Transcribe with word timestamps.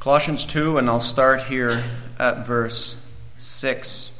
Colossians 0.00 0.46
2, 0.46 0.78
and 0.78 0.88
I'll 0.88 0.98
start 0.98 1.42
here 1.42 1.84
at 2.18 2.46
verse 2.46 2.96
6. 3.36 4.10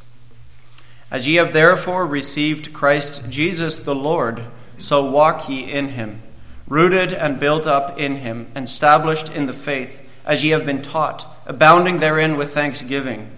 As 1.09 1.25
ye 1.25 1.37
have 1.37 1.53
therefore 1.53 2.05
received 2.05 2.71
Christ 2.71 3.23
Jesus 3.29 3.79
the 3.79 3.95
Lord, 3.95 4.45
so 4.77 5.03
walk 5.03 5.49
ye 5.49 5.61
in 5.61 5.89
him, 5.89 6.21
rooted 6.67 7.11
and 7.11 7.39
built 7.39 7.65
up 7.65 7.99
in 7.99 8.17
him, 8.17 8.51
and 8.53 8.65
established 8.65 9.29
in 9.29 9.47
the 9.47 9.53
faith, 9.53 10.07
as 10.23 10.43
ye 10.43 10.51
have 10.51 10.65
been 10.65 10.83
taught, 10.83 11.25
abounding 11.47 11.97
therein 11.97 12.37
with 12.37 12.53
thanksgiving. 12.53 13.31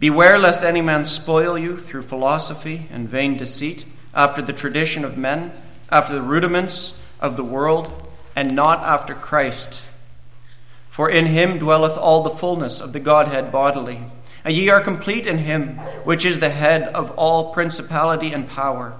Beware 0.00 0.40
lest 0.40 0.64
any 0.64 0.82
man 0.82 1.04
spoil 1.04 1.56
you 1.56 1.78
through 1.78 2.02
philosophy 2.02 2.88
and 2.90 3.08
vain 3.08 3.36
deceit, 3.36 3.84
after 4.12 4.42
the 4.42 4.52
tradition 4.52 5.04
of 5.04 5.16
men, 5.16 5.52
after 5.88 6.16
the 6.16 6.22
rudiments 6.22 6.94
of 7.20 7.36
the 7.36 7.44
world, 7.44 7.92
and 8.34 8.56
not 8.56 8.80
after 8.80 9.14
Christ 9.14 9.84
for 10.96 11.10
in 11.10 11.26
him 11.26 11.58
dwelleth 11.58 11.98
all 11.98 12.22
the 12.22 12.30
fullness 12.30 12.80
of 12.80 12.94
the 12.94 12.98
Godhead 12.98 13.52
bodily. 13.52 14.00
And 14.42 14.54
ye 14.54 14.70
are 14.70 14.80
complete 14.80 15.26
in 15.26 15.36
him, 15.36 15.76
which 16.04 16.24
is 16.24 16.40
the 16.40 16.48
head 16.48 16.84
of 16.94 17.10
all 17.18 17.52
principality 17.52 18.32
and 18.32 18.48
power. 18.48 18.94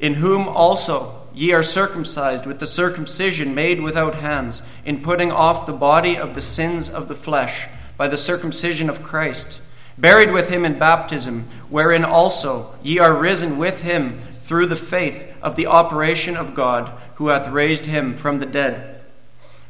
In 0.00 0.14
whom 0.14 0.48
also 0.48 1.22
ye 1.32 1.52
are 1.52 1.62
circumcised 1.62 2.46
with 2.46 2.58
the 2.58 2.66
circumcision 2.66 3.54
made 3.54 3.80
without 3.80 4.16
hands, 4.16 4.64
in 4.84 5.00
putting 5.00 5.30
off 5.30 5.66
the 5.66 5.72
body 5.72 6.16
of 6.16 6.34
the 6.34 6.42
sins 6.42 6.90
of 6.90 7.06
the 7.06 7.14
flesh 7.14 7.68
by 7.96 8.08
the 8.08 8.16
circumcision 8.16 8.90
of 8.90 9.04
Christ, 9.04 9.60
buried 9.96 10.32
with 10.32 10.48
him 10.48 10.64
in 10.64 10.80
baptism, 10.80 11.44
wherein 11.70 12.04
also 12.04 12.74
ye 12.82 12.98
are 12.98 13.14
risen 13.14 13.56
with 13.56 13.82
him 13.82 14.18
through 14.18 14.66
the 14.66 14.74
faith 14.74 15.32
of 15.42 15.54
the 15.54 15.68
operation 15.68 16.36
of 16.36 16.54
God, 16.54 16.92
who 17.14 17.28
hath 17.28 17.46
raised 17.46 17.86
him 17.86 18.16
from 18.16 18.40
the 18.40 18.46
dead 18.46 18.97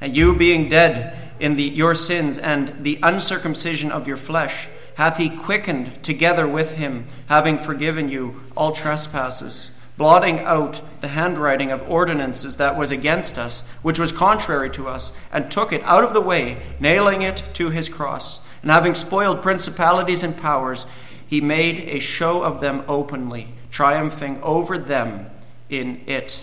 and 0.01 0.17
you 0.17 0.37
being 0.37 0.69
dead 0.69 1.17
in 1.41 1.57
the, 1.57 1.63
your 1.63 1.95
sins 1.95 2.39
and 2.39 2.85
the 2.85 2.99
uncircumcision 3.03 3.91
of 3.91 4.07
your 4.07 4.17
flesh, 4.17 4.69
hath 4.95 5.17
he 5.19 5.31
quickened 5.31 6.03
together 6.03 6.47
with 6.47 6.73
him, 6.73 7.07
having 7.29 7.59
forgiven 7.59 8.09
you 8.09 8.43
all 8.57 8.73
trespasses, 8.73 9.71
blotting 9.97 10.41
out 10.41 10.81
the 11.01 11.09
handwriting 11.09 11.71
of 11.71 11.89
ordinances 11.89 12.57
that 12.57 12.77
was 12.77 12.91
against 12.91 13.39
us, 13.39 13.63
which 13.83 13.99
was 13.99 14.13
contrary 14.13 14.71
to 14.71 14.89
us, 14.89 15.13
and 15.33 15.51
took 15.51 15.73
it 15.73 15.83
out 15.85 16.05
of 16.05 16.15
the 16.15 16.21
way, 16.21 16.61
nailing 16.81 17.23
it 17.23 17.43
to 17.53 17.71
his 17.71 17.89
cross. 17.89 18.41
And 18.63 18.71
having 18.71 18.95
spoiled 18.95 19.43
principalities 19.43 20.25
and 20.25 20.37
powers, 20.37 20.87
he 21.27 21.41
made 21.41 21.77
a 21.89 22.01
show 22.01 22.43
of 22.43 22.61
them 22.61 22.83
openly, 22.89 23.49
triumphing 23.71 24.43
over 24.43 24.79
them 24.79 25.31
in 25.69 26.01
it. 26.07 26.43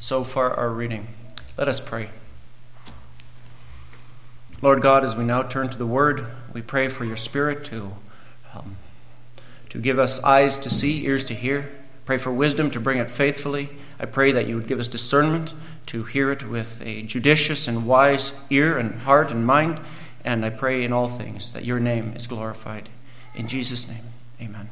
So 0.00 0.24
far, 0.24 0.52
our 0.54 0.70
reading. 0.70 1.06
Let 1.56 1.68
us 1.68 1.80
pray. 1.80 2.10
Lord 4.62 4.80
God, 4.80 5.04
as 5.04 5.16
we 5.16 5.24
now 5.24 5.42
turn 5.42 5.68
to 5.70 5.76
the 5.76 5.86
Word, 5.86 6.24
we 6.52 6.62
pray 6.62 6.86
for 6.86 7.04
your 7.04 7.16
Spirit 7.16 7.64
to, 7.64 7.96
um, 8.54 8.76
to 9.70 9.78
give 9.78 9.98
us 9.98 10.22
eyes 10.22 10.60
to 10.60 10.70
see, 10.70 11.04
ears 11.04 11.24
to 11.24 11.34
hear. 11.34 11.68
Pray 12.04 12.16
for 12.16 12.30
wisdom 12.30 12.70
to 12.70 12.78
bring 12.78 12.98
it 12.98 13.10
faithfully. 13.10 13.70
I 13.98 14.04
pray 14.04 14.30
that 14.30 14.46
you 14.46 14.54
would 14.54 14.68
give 14.68 14.78
us 14.78 14.86
discernment 14.86 15.52
to 15.86 16.04
hear 16.04 16.30
it 16.30 16.48
with 16.48 16.80
a 16.86 17.02
judicious 17.02 17.66
and 17.66 17.88
wise 17.88 18.32
ear 18.50 18.78
and 18.78 19.00
heart 19.00 19.32
and 19.32 19.44
mind. 19.44 19.80
And 20.24 20.44
I 20.44 20.50
pray 20.50 20.84
in 20.84 20.92
all 20.92 21.08
things 21.08 21.52
that 21.54 21.64
your 21.64 21.80
name 21.80 22.12
is 22.14 22.28
glorified. 22.28 22.88
In 23.34 23.48
Jesus' 23.48 23.88
name, 23.88 24.04
amen. 24.40 24.70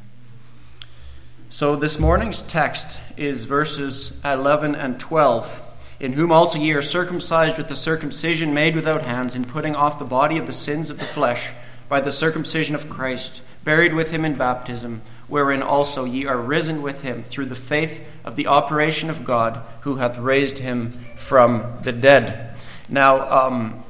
So 1.48 1.75
this 1.75 1.98
morning's 1.98 2.44
text 2.44 3.00
is 3.16 3.42
verses 3.42 4.20
11 4.25 4.77
and 4.77 5.00
12 5.00 5.66
in 6.01 6.15
whom 6.15 6.33
also 6.33 6.59
ye 6.59 6.73
are 6.73 6.83
circumcised 6.83 7.59
with 7.59 7.69
the 7.69 7.77
circumcision 7.77 8.55
made 8.55 8.75
without 8.75 9.03
hands, 9.03 9.37
in 9.37 9.45
putting 9.45 9.77
off 9.77 9.98
the 9.98 10.05
body 10.05 10.39
of 10.39 10.47
the 10.47 10.53
sins 10.53 10.91
of 10.91 10.98
the 10.98 11.05
flesh 11.05 11.51
by 11.89 12.01
the 12.01 12.11
circumcision 12.11 12.75
of 12.75 12.89
Christ, 12.89 13.43
buried 13.62 13.95
with 13.95 14.11
him 14.11 14.25
in 14.25 14.34
baptism, 14.34 15.03
wherein 15.28 15.62
also 15.62 16.05
ye 16.05 16.25
are 16.25 16.39
risen 16.39 16.81
with 16.81 17.03
him 17.03 17.23
through 17.23 17.47
the 17.47 17.55
faith 17.55 18.03
of 18.25 18.37
the 18.37 18.47
operation 18.47 19.10
of 19.10 19.25
God, 19.25 19.62
who 19.83 19.97
hath 19.97 20.16
raised 20.16 20.59
him 20.59 20.99
from 21.16 21.78
the 21.83 21.93
dead. 21.93 22.56
Now, 22.89 23.47
um, 23.47 23.84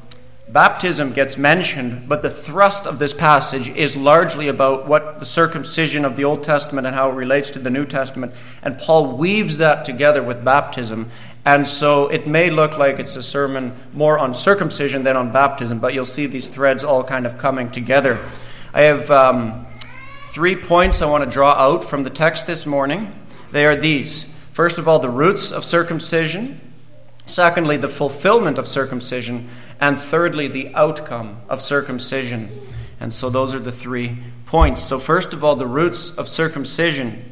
baptism 0.49 1.13
gets 1.13 1.39
mentioned, 1.39 2.09
but 2.09 2.23
the 2.23 2.31
thrust 2.31 2.87
of 2.87 2.99
this 2.99 3.13
passage 3.13 3.69
is 3.69 3.97
largely 3.97 4.49
about 4.49 4.87
what 4.87 5.21
the 5.21 5.27
circumcision 5.27 6.05
of 6.05 6.17
the 6.17 6.25
Old 6.25 6.43
Testament 6.43 6.87
and 6.87 6.97
how 6.97 7.11
it 7.11 7.15
relates 7.15 7.51
to 7.51 7.59
the 7.59 7.71
New 7.71 7.87
Testament. 7.87 8.35
And 8.63 8.77
Paul 8.79 9.17
weaves 9.17 9.59
that 9.59 9.85
together 9.85 10.23
with 10.23 10.45
baptism 10.45 11.11
and 11.45 11.67
so 11.67 12.09
it 12.09 12.27
may 12.27 12.51
look 12.51 12.77
like 12.77 12.99
it's 12.99 13.17
a 13.17 13.23
sermon 13.23 13.75
more 13.93 14.19
on 14.19 14.35
circumcision 14.35 15.05
than 15.05 15.17
on 15.17 15.33
baptism, 15.33 15.79
but 15.79 15.95
you'll 15.95 16.05
see 16.05 16.27
these 16.27 16.49
threads 16.49 16.85
all 16.85 17.03
kind 17.03 17.27
of 17.27 17.39
coming 17.39 17.71
together. 17.71 18.19
I 18.75 18.83
have 18.83 19.11
um, 19.11 19.67
three 20.31 20.55
points 20.55 21.01
I 21.01 21.07
want 21.07 21.25
to 21.25 21.31
draw 21.31 21.53
out 21.53 21.85
from 21.85 22.03
the 22.03 22.11
text 22.11 22.47
this 22.47 22.67
morning. 22.67 23.13
They 23.53 23.65
are 23.67 23.77
these 23.77 24.27
first 24.53 24.79
of 24.79 24.87
all, 24.87 24.99
the 24.99 25.09
roots 25.09 25.53
of 25.53 25.65
circumcision, 25.65 26.61
secondly, 27.25 27.79
the 27.79 27.89
fulfillment 27.89 28.59
of 28.59 28.69
circumcision, 28.69 29.49
and 29.81 29.99
thirdly, 29.99 30.49
the 30.49 30.75
outcome 30.75 31.41
of 31.49 31.63
circumcision. 31.63 32.51
And 33.01 33.15
so 33.15 33.31
those 33.31 33.55
are 33.55 33.59
the 33.59 33.73
three 33.73 34.19
points. 34.45 34.83
So, 34.83 34.99
first 34.99 35.33
of 35.33 35.43
all, 35.43 35.57
the 35.57 35.67
roots 35.67 36.11
of 36.11 36.29
circumcision. 36.29 37.30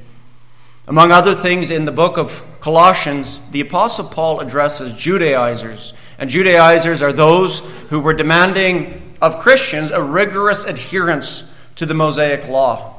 Among 0.88 1.12
other 1.12 1.34
things, 1.34 1.70
in 1.70 1.84
the 1.84 1.92
book 1.92 2.16
of 2.16 2.46
Colossians, 2.60 3.40
the 3.50 3.60
Apostle 3.60 4.06
Paul 4.06 4.40
addresses 4.40 4.94
Judaizers. 4.94 5.92
And 6.18 6.30
Judaizers 6.30 7.02
are 7.02 7.12
those 7.12 7.58
who 7.90 8.00
were 8.00 8.14
demanding 8.14 9.14
of 9.20 9.38
Christians 9.38 9.90
a 9.90 10.02
rigorous 10.02 10.64
adherence 10.64 11.44
to 11.74 11.84
the 11.84 11.92
Mosaic 11.92 12.48
law. 12.48 12.94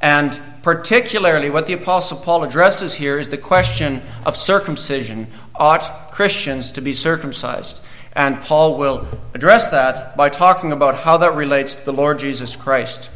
And 0.00 0.40
particularly, 0.62 1.50
what 1.50 1.66
the 1.66 1.74
Apostle 1.74 2.16
Paul 2.16 2.44
addresses 2.44 2.94
here 2.94 3.18
is 3.18 3.28
the 3.28 3.36
question 3.36 4.00
of 4.24 4.34
circumcision. 4.34 5.26
Ought 5.54 6.12
Christians 6.12 6.72
to 6.72 6.80
be 6.80 6.94
circumcised? 6.94 7.82
And 8.14 8.40
Paul 8.40 8.78
will 8.78 9.06
address 9.34 9.68
that 9.68 10.16
by 10.16 10.30
talking 10.30 10.72
about 10.72 11.00
how 11.00 11.18
that 11.18 11.34
relates 11.34 11.74
to 11.74 11.84
the 11.84 11.92
Lord 11.92 12.18
Jesus 12.18 12.56
Christ. 12.56 13.10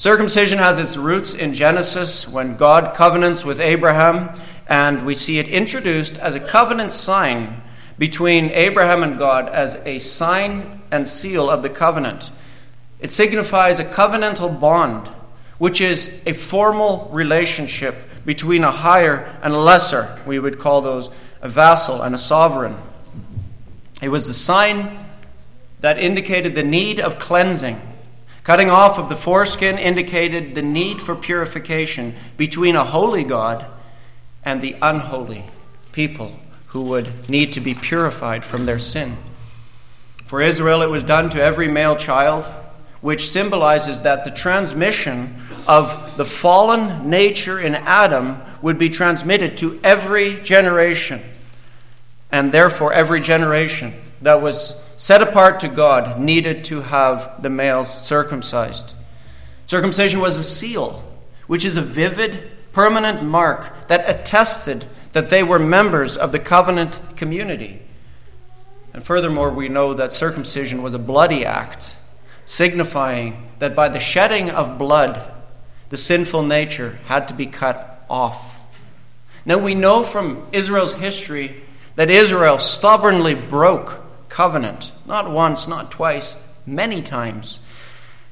Circumcision 0.00 0.58
has 0.58 0.78
its 0.78 0.96
roots 0.96 1.34
in 1.34 1.52
Genesis 1.52 2.26
when 2.26 2.56
God 2.56 2.94
covenants 2.94 3.44
with 3.44 3.60
Abraham, 3.60 4.30
and 4.66 5.04
we 5.04 5.12
see 5.12 5.38
it 5.38 5.46
introduced 5.46 6.16
as 6.16 6.34
a 6.34 6.40
covenant 6.40 6.92
sign 6.92 7.60
between 7.98 8.46
Abraham 8.52 9.02
and 9.02 9.18
God 9.18 9.50
as 9.50 9.76
a 9.84 9.98
sign 9.98 10.80
and 10.90 11.06
seal 11.06 11.50
of 11.50 11.62
the 11.62 11.68
covenant. 11.68 12.30
It 13.00 13.10
signifies 13.10 13.78
a 13.78 13.84
covenantal 13.84 14.58
bond, 14.58 15.06
which 15.58 15.82
is 15.82 16.18
a 16.24 16.32
formal 16.32 17.10
relationship 17.12 17.94
between 18.24 18.64
a 18.64 18.72
higher 18.72 19.38
and 19.42 19.52
a 19.52 19.58
lesser. 19.58 20.18
We 20.24 20.38
would 20.38 20.58
call 20.58 20.80
those 20.80 21.10
a 21.42 21.48
vassal 21.50 22.00
and 22.00 22.14
a 22.14 22.18
sovereign. 22.18 22.78
It 24.00 24.08
was 24.08 24.26
the 24.26 24.32
sign 24.32 24.98
that 25.80 25.98
indicated 25.98 26.54
the 26.54 26.64
need 26.64 27.00
of 27.00 27.18
cleansing 27.18 27.82
Cutting 28.50 28.68
off 28.68 28.98
of 28.98 29.08
the 29.08 29.14
foreskin 29.14 29.78
indicated 29.78 30.56
the 30.56 30.62
need 30.62 31.00
for 31.00 31.14
purification 31.14 32.16
between 32.36 32.74
a 32.74 32.84
holy 32.84 33.22
God 33.22 33.64
and 34.44 34.60
the 34.60 34.74
unholy 34.82 35.44
people 35.92 36.36
who 36.66 36.82
would 36.82 37.30
need 37.30 37.52
to 37.52 37.60
be 37.60 37.74
purified 37.74 38.44
from 38.44 38.66
their 38.66 38.80
sin. 38.80 39.16
For 40.24 40.42
Israel, 40.42 40.82
it 40.82 40.90
was 40.90 41.04
done 41.04 41.30
to 41.30 41.40
every 41.40 41.68
male 41.68 41.94
child, 41.94 42.44
which 43.00 43.30
symbolizes 43.30 44.00
that 44.00 44.24
the 44.24 44.32
transmission 44.32 45.36
of 45.68 46.16
the 46.16 46.24
fallen 46.24 47.08
nature 47.08 47.60
in 47.60 47.76
Adam 47.76 48.42
would 48.62 48.78
be 48.78 48.90
transmitted 48.90 49.58
to 49.58 49.78
every 49.84 50.40
generation, 50.40 51.22
and 52.32 52.50
therefore 52.50 52.92
every 52.92 53.20
generation 53.20 53.94
that 54.22 54.42
was 54.42 54.72
set 55.00 55.22
apart 55.22 55.60
to 55.60 55.66
God, 55.66 56.20
needed 56.20 56.62
to 56.62 56.82
have 56.82 57.42
the 57.42 57.48
males 57.48 57.88
circumcised. 58.06 58.92
Circumcision 59.66 60.20
was 60.20 60.36
a 60.36 60.44
seal, 60.44 61.02
which 61.46 61.64
is 61.64 61.78
a 61.78 61.82
vivid, 61.82 62.50
permanent 62.72 63.22
mark 63.22 63.88
that 63.88 64.04
attested 64.06 64.84
that 65.12 65.30
they 65.30 65.42
were 65.42 65.58
members 65.58 66.18
of 66.18 66.32
the 66.32 66.38
covenant 66.38 67.00
community. 67.16 67.80
And 68.92 69.02
furthermore, 69.02 69.48
we 69.48 69.70
know 69.70 69.94
that 69.94 70.12
circumcision 70.12 70.82
was 70.82 70.92
a 70.92 70.98
bloody 70.98 71.46
act, 71.46 71.96
signifying 72.44 73.48
that 73.58 73.74
by 73.74 73.88
the 73.88 74.00
shedding 74.00 74.50
of 74.50 74.76
blood, 74.76 75.32
the 75.88 75.96
sinful 75.96 76.42
nature 76.42 76.98
had 77.06 77.26
to 77.28 77.34
be 77.34 77.46
cut 77.46 78.04
off. 78.10 78.60
Now, 79.46 79.56
we 79.56 79.74
know 79.74 80.02
from 80.02 80.46
Israel's 80.52 80.92
history 80.92 81.62
that 81.96 82.10
Israel 82.10 82.58
stubbornly 82.58 83.34
broke 83.34 83.99
covenant. 84.30 84.92
Not 85.04 85.30
once, 85.30 85.68
not 85.68 85.90
twice, 85.90 86.36
many 86.64 87.02
times. 87.02 87.60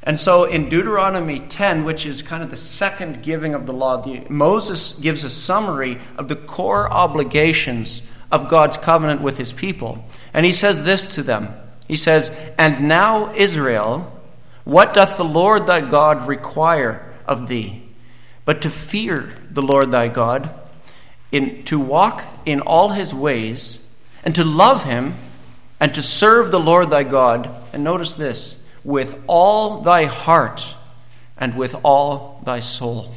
And 0.03 0.19
so 0.19 0.45
in 0.45 0.71
Deuteronomy 0.71 1.41
10, 1.41 1.85
which 1.85 2.07
is 2.07 2.23
kind 2.23 2.43
of 2.43 2.51
the 2.51 2.57
second 2.57 3.23
giving 3.23 3.55
of 3.55 3.67
the 3.67 3.75
law, 3.75 4.03
Moses 4.31 4.95
gives 4.95 5.25
a 5.25 5.29
summary 5.29 5.99
of 6.17 6.29
the 6.29 6.37
core 6.37 6.91
obligations 6.91 8.01
of 8.31 8.49
God's 8.49 8.77
covenant 8.77 9.21
with 9.21 9.37
his 9.37 9.53
people. 9.53 10.05
And 10.33 10.47
he 10.47 10.53
says 10.53 10.85
this 10.85 11.15
to 11.17 11.23
them 11.23 11.55
He 11.87 11.97
says, 11.97 12.31
And 12.57 12.89
now, 12.89 13.35
Israel, 13.35 14.13
what 14.65 14.95
doth 14.95 15.17
the 15.17 15.25
Lord 15.25 15.67
thy 15.67 15.81
God 15.81 16.27
require 16.29 17.15
of 17.27 17.49
thee? 17.49 17.83
But 18.45 18.63
to 18.63 18.71
fear 18.71 19.35
the 19.51 19.63
Lord 19.63 19.91
thy 19.91 20.09
God, 20.09 20.49
in, 21.33 21.65
to 21.65 21.79
walk 21.79 22.25
in 22.47 22.61
all 22.61 22.91
his 22.91 23.13
ways, 23.13 23.79
and 24.25 24.35
to 24.35 24.45
love 24.45 24.85
him, 24.85 25.17
and 25.81 25.95
to 25.95 26.03
serve 26.03 26.51
the 26.51 26.61
Lord 26.61 26.91
thy 26.91 27.05
God. 27.05 27.49
And 27.73 27.85
notice 27.85 28.15
this 28.15 28.57
with 28.85 29.23
all 29.27 29.81
thy 29.81 30.05
heart 30.05 30.75
and 31.37 31.57
with 31.57 31.77
all 31.85 32.41
thy 32.45 32.61
soul. 32.61 33.15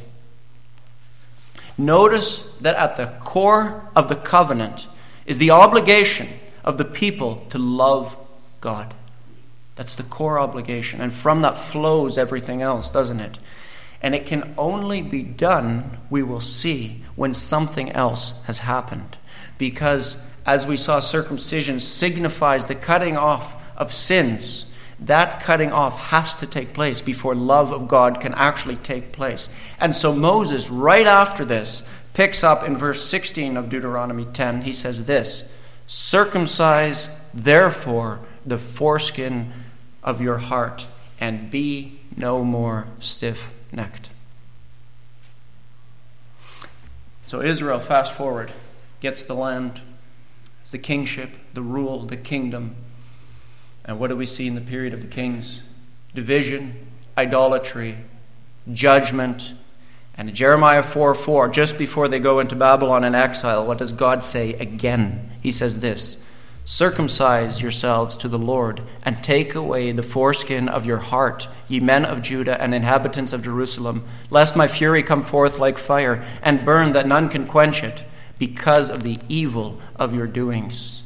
Notice 1.78 2.44
that 2.60 2.76
at 2.76 2.96
the 2.96 3.06
core 3.20 3.88
of 3.96 4.08
the 4.08 4.16
covenant 4.16 4.88
is 5.26 5.38
the 5.38 5.50
obligation 5.50 6.28
of 6.64 6.78
the 6.78 6.84
people 6.84 7.46
to 7.50 7.58
love 7.58 8.16
God. 8.60 8.94
That's 9.76 9.94
the 9.94 10.02
core 10.02 10.38
obligation. 10.38 11.00
And 11.00 11.12
from 11.12 11.42
that 11.42 11.58
flows 11.58 12.18
everything 12.18 12.62
else, 12.62 12.90
doesn't 12.90 13.20
it? 13.20 13.38
And 14.02 14.14
it 14.14 14.26
can 14.26 14.54
only 14.58 15.00
be 15.00 15.22
done, 15.22 15.98
we 16.10 16.22
will 16.22 16.40
see, 16.40 17.02
when 17.16 17.32
something 17.32 17.90
else 17.92 18.34
has 18.44 18.58
happened. 18.58 19.16
Because, 19.58 20.18
as 20.44 20.66
we 20.66 20.76
saw, 20.76 21.00
circumcision 21.00 21.80
signifies 21.80 22.66
the 22.66 22.74
cutting 22.74 23.16
off 23.16 23.60
of 23.76 23.92
sins 23.92 24.66
that 25.06 25.42
cutting 25.42 25.72
off 25.72 25.98
has 25.98 26.38
to 26.38 26.46
take 26.46 26.72
place 26.74 27.00
before 27.00 27.34
love 27.34 27.72
of 27.72 27.88
God 27.88 28.20
can 28.20 28.34
actually 28.34 28.76
take 28.76 29.12
place. 29.12 29.48
And 29.80 29.96
so 29.96 30.14
Moses, 30.14 30.70
right 30.70 31.06
after 31.06 31.44
this, 31.44 31.82
picks 32.14 32.44
up 32.44 32.62
in 32.62 32.76
verse 32.76 33.04
16 33.04 33.56
of 33.56 33.68
Deuteronomy 33.68 34.24
10. 34.26 34.62
He 34.62 34.72
says 34.72 35.04
this 35.04 35.52
Circumcise, 35.86 37.18
therefore, 37.34 38.20
the 38.46 38.58
foreskin 38.58 39.52
of 40.04 40.20
your 40.20 40.38
heart, 40.38 40.86
and 41.20 41.50
be 41.50 42.00
no 42.16 42.44
more 42.44 42.86
stiff 43.00 43.52
necked. 43.72 44.10
So 47.26 47.40
Israel, 47.40 47.80
fast 47.80 48.12
forward, 48.12 48.52
gets 49.00 49.24
the 49.24 49.34
land, 49.34 49.80
the 50.72 50.78
kingship, 50.78 51.30
the 51.54 51.62
rule, 51.62 52.00
the 52.00 52.16
kingdom. 52.16 52.74
And 53.84 53.98
what 54.00 54.08
do 54.08 54.16
we 54.16 54.26
see 54.26 54.46
in 54.46 54.54
the 54.54 54.60
period 54.60 54.92
of 54.92 55.00
the 55.00 55.06
kings? 55.06 55.62
Division, 56.14 56.86
idolatry, 57.16 57.98
judgment. 58.72 59.54
And 60.16 60.34
Jeremiah 60.34 60.82
4 60.82 61.14
4, 61.14 61.48
just 61.48 61.78
before 61.78 62.08
they 62.08 62.18
go 62.18 62.40
into 62.40 62.56
Babylon 62.56 63.04
in 63.04 63.14
exile, 63.14 63.64
what 63.64 63.78
does 63.78 63.92
God 63.92 64.22
say 64.22 64.54
again? 64.54 65.30
He 65.40 65.50
says 65.50 65.80
this 65.80 66.24
Circumcise 66.64 67.60
yourselves 67.60 68.16
to 68.18 68.28
the 68.28 68.38
Lord, 68.38 68.82
and 69.02 69.22
take 69.22 69.54
away 69.54 69.90
the 69.90 70.02
foreskin 70.02 70.68
of 70.68 70.86
your 70.86 70.98
heart, 70.98 71.48
ye 71.66 71.80
men 71.80 72.04
of 72.04 72.22
Judah 72.22 72.60
and 72.62 72.72
inhabitants 72.72 73.32
of 73.32 73.42
Jerusalem, 73.42 74.04
lest 74.30 74.54
my 74.54 74.68
fury 74.68 75.02
come 75.02 75.22
forth 75.22 75.58
like 75.58 75.76
fire, 75.76 76.24
and 76.40 76.64
burn 76.64 76.92
that 76.92 77.08
none 77.08 77.28
can 77.28 77.46
quench 77.46 77.82
it, 77.82 78.04
because 78.42 78.90
of 78.90 79.04
the 79.04 79.20
evil 79.28 79.78
of 79.94 80.12
your 80.12 80.26
doings. 80.26 81.04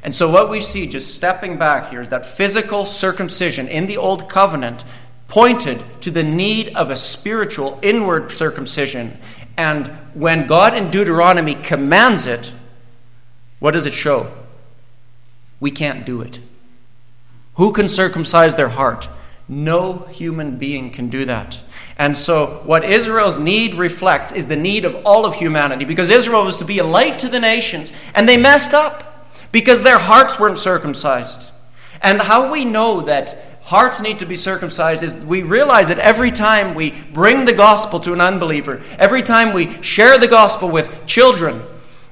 And 0.00 0.14
so, 0.14 0.30
what 0.30 0.48
we 0.48 0.60
see, 0.60 0.86
just 0.86 1.12
stepping 1.12 1.58
back 1.58 1.90
here, 1.90 2.00
is 2.00 2.10
that 2.10 2.24
physical 2.24 2.86
circumcision 2.86 3.66
in 3.66 3.86
the 3.86 3.96
Old 3.96 4.28
Covenant 4.28 4.84
pointed 5.26 5.82
to 6.02 6.12
the 6.12 6.22
need 6.22 6.68
of 6.76 6.88
a 6.88 6.94
spiritual 6.94 7.80
inward 7.82 8.30
circumcision. 8.30 9.18
And 9.56 9.88
when 10.14 10.46
God 10.46 10.76
in 10.76 10.92
Deuteronomy 10.92 11.56
commands 11.56 12.28
it, 12.28 12.52
what 13.58 13.72
does 13.72 13.86
it 13.86 13.92
show? 13.92 14.32
We 15.58 15.72
can't 15.72 16.06
do 16.06 16.20
it. 16.20 16.38
Who 17.54 17.72
can 17.72 17.88
circumcise 17.88 18.54
their 18.54 18.68
heart? 18.68 19.08
No 19.48 20.06
human 20.12 20.58
being 20.58 20.92
can 20.92 21.08
do 21.08 21.24
that. 21.24 21.63
And 21.96 22.16
so, 22.16 22.62
what 22.64 22.84
Israel's 22.84 23.38
need 23.38 23.74
reflects 23.74 24.32
is 24.32 24.48
the 24.48 24.56
need 24.56 24.84
of 24.84 24.96
all 25.04 25.24
of 25.24 25.34
humanity, 25.34 25.84
because 25.84 26.10
Israel 26.10 26.44
was 26.44 26.56
to 26.56 26.64
be 26.64 26.78
a 26.78 26.84
light 26.84 27.20
to 27.20 27.28
the 27.28 27.38
nations, 27.38 27.92
and 28.14 28.28
they 28.28 28.36
messed 28.36 28.74
up 28.74 29.30
because 29.52 29.82
their 29.82 29.98
hearts 29.98 30.40
weren't 30.40 30.58
circumcised. 30.58 31.50
And 32.02 32.20
how 32.20 32.50
we 32.50 32.64
know 32.64 33.02
that 33.02 33.38
hearts 33.62 34.02
need 34.02 34.18
to 34.18 34.26
be 34.26 34.36
circumcised 34.36 35.02
is 35.02 35.24
we 35.24 35.42
realize 35.42 35.88
that 35.88 35.98
every 35.98 36.32
time 36.32 36.74
we 36.74 36.90
bring 36.90 37.44
the 37.44 37.54
gospel 37.54 38.00
to 38.00 38.12
an 38.12 38.20
unbeliever, 38.20 38.82
every 38.98 39.22
time 39.22 39.54
we 39.54 39.80
share 39.82 40.18
the 40.18 40.28
gospel 40.28 40.68
with 40.68 41.06
children, 41.06 41.62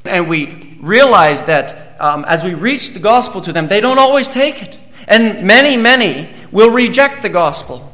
and 0.04 0.28
we 0.28 0.76
realize 0.80 1.42
that 1.44 2.00
um, 2.00 2.24
as 2.26 2.42
we 2.42 2.54
reach 2.54 2.92
the 2.92 3.00
gospel 3.00 3.40
to 3.40 3.52
them, 3.52 3.68
they 3.68 3.80
don't 3.80 3.98
always 3.98 4.28
take 4.28 4.62
it. 4.62 4.78
And 5.08 5.46
many, 5.46 5.76
many 5.76 6.30
will 6.52 6.70
reject 6.70 7.22
the 7.22 7.28
gospel. 7.28 7.91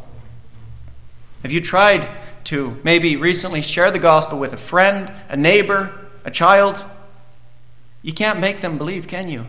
Have 1.42 1.52
you 1.52 1.60
tried 1.60 2.08
to 2.44 2.78
maybe 2.82 3.16
recently 3.16 3.62
share 3.62 3.90
the 3.90 3.98
gospel 3.98 4.38
with 4.38 4.52
a 4.52 4.58
friend, 4.58 5.12
a 5.28 5.36
neighbor, 5.36 5.92
a 6.24 6.30
child? 6.30 6.84
You 8.02 8.12
can't 8.12 8.40
make 8.40 8.60
them 8.60 8.78
believe, 8.78 9.06
can 9.06 9.28
you? 9.28 9.46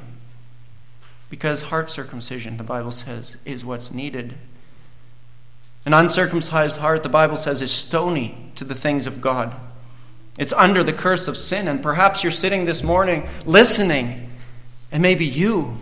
Because 1.30 1.64
heart 1.64 1.90
circumcision, 1.90 2.58
the 2.58 2.64
Bible 2.64 2.92
says, 2.92 3.38
is 3.46 3.64
what's 3.64 3.92
needed. 3.92 4.34
An 5.86 5.94
uncircumcised 5.94 6.78
heart, 6.78 7.04
the 7.04 7.10
Bible 7.10 7.38
says, 7.38 7.62
is 7.62 7.72
stony 7.72 8.52
to 8.56 8.64
the 8.64 8.76
things 8.76 9.08
of 9.08 9.22
God. 9.22 9.56
It's 10.38 10.54
under 10.54 10.84
the 10.84 10.94
curse 10.94 11.28
of 11.28 11.38
sin. 11.38 11.68
And 11.68 11.82
perhaps 11.82 12.24
you're 12.24 12.32
sitting 12.32 12.66
this 12.66 12.84
morning 12.84 13.28
listening, 13.46 14.30
and 14.92 15.02
maybe 15.02 15.26
you 15.26 15.78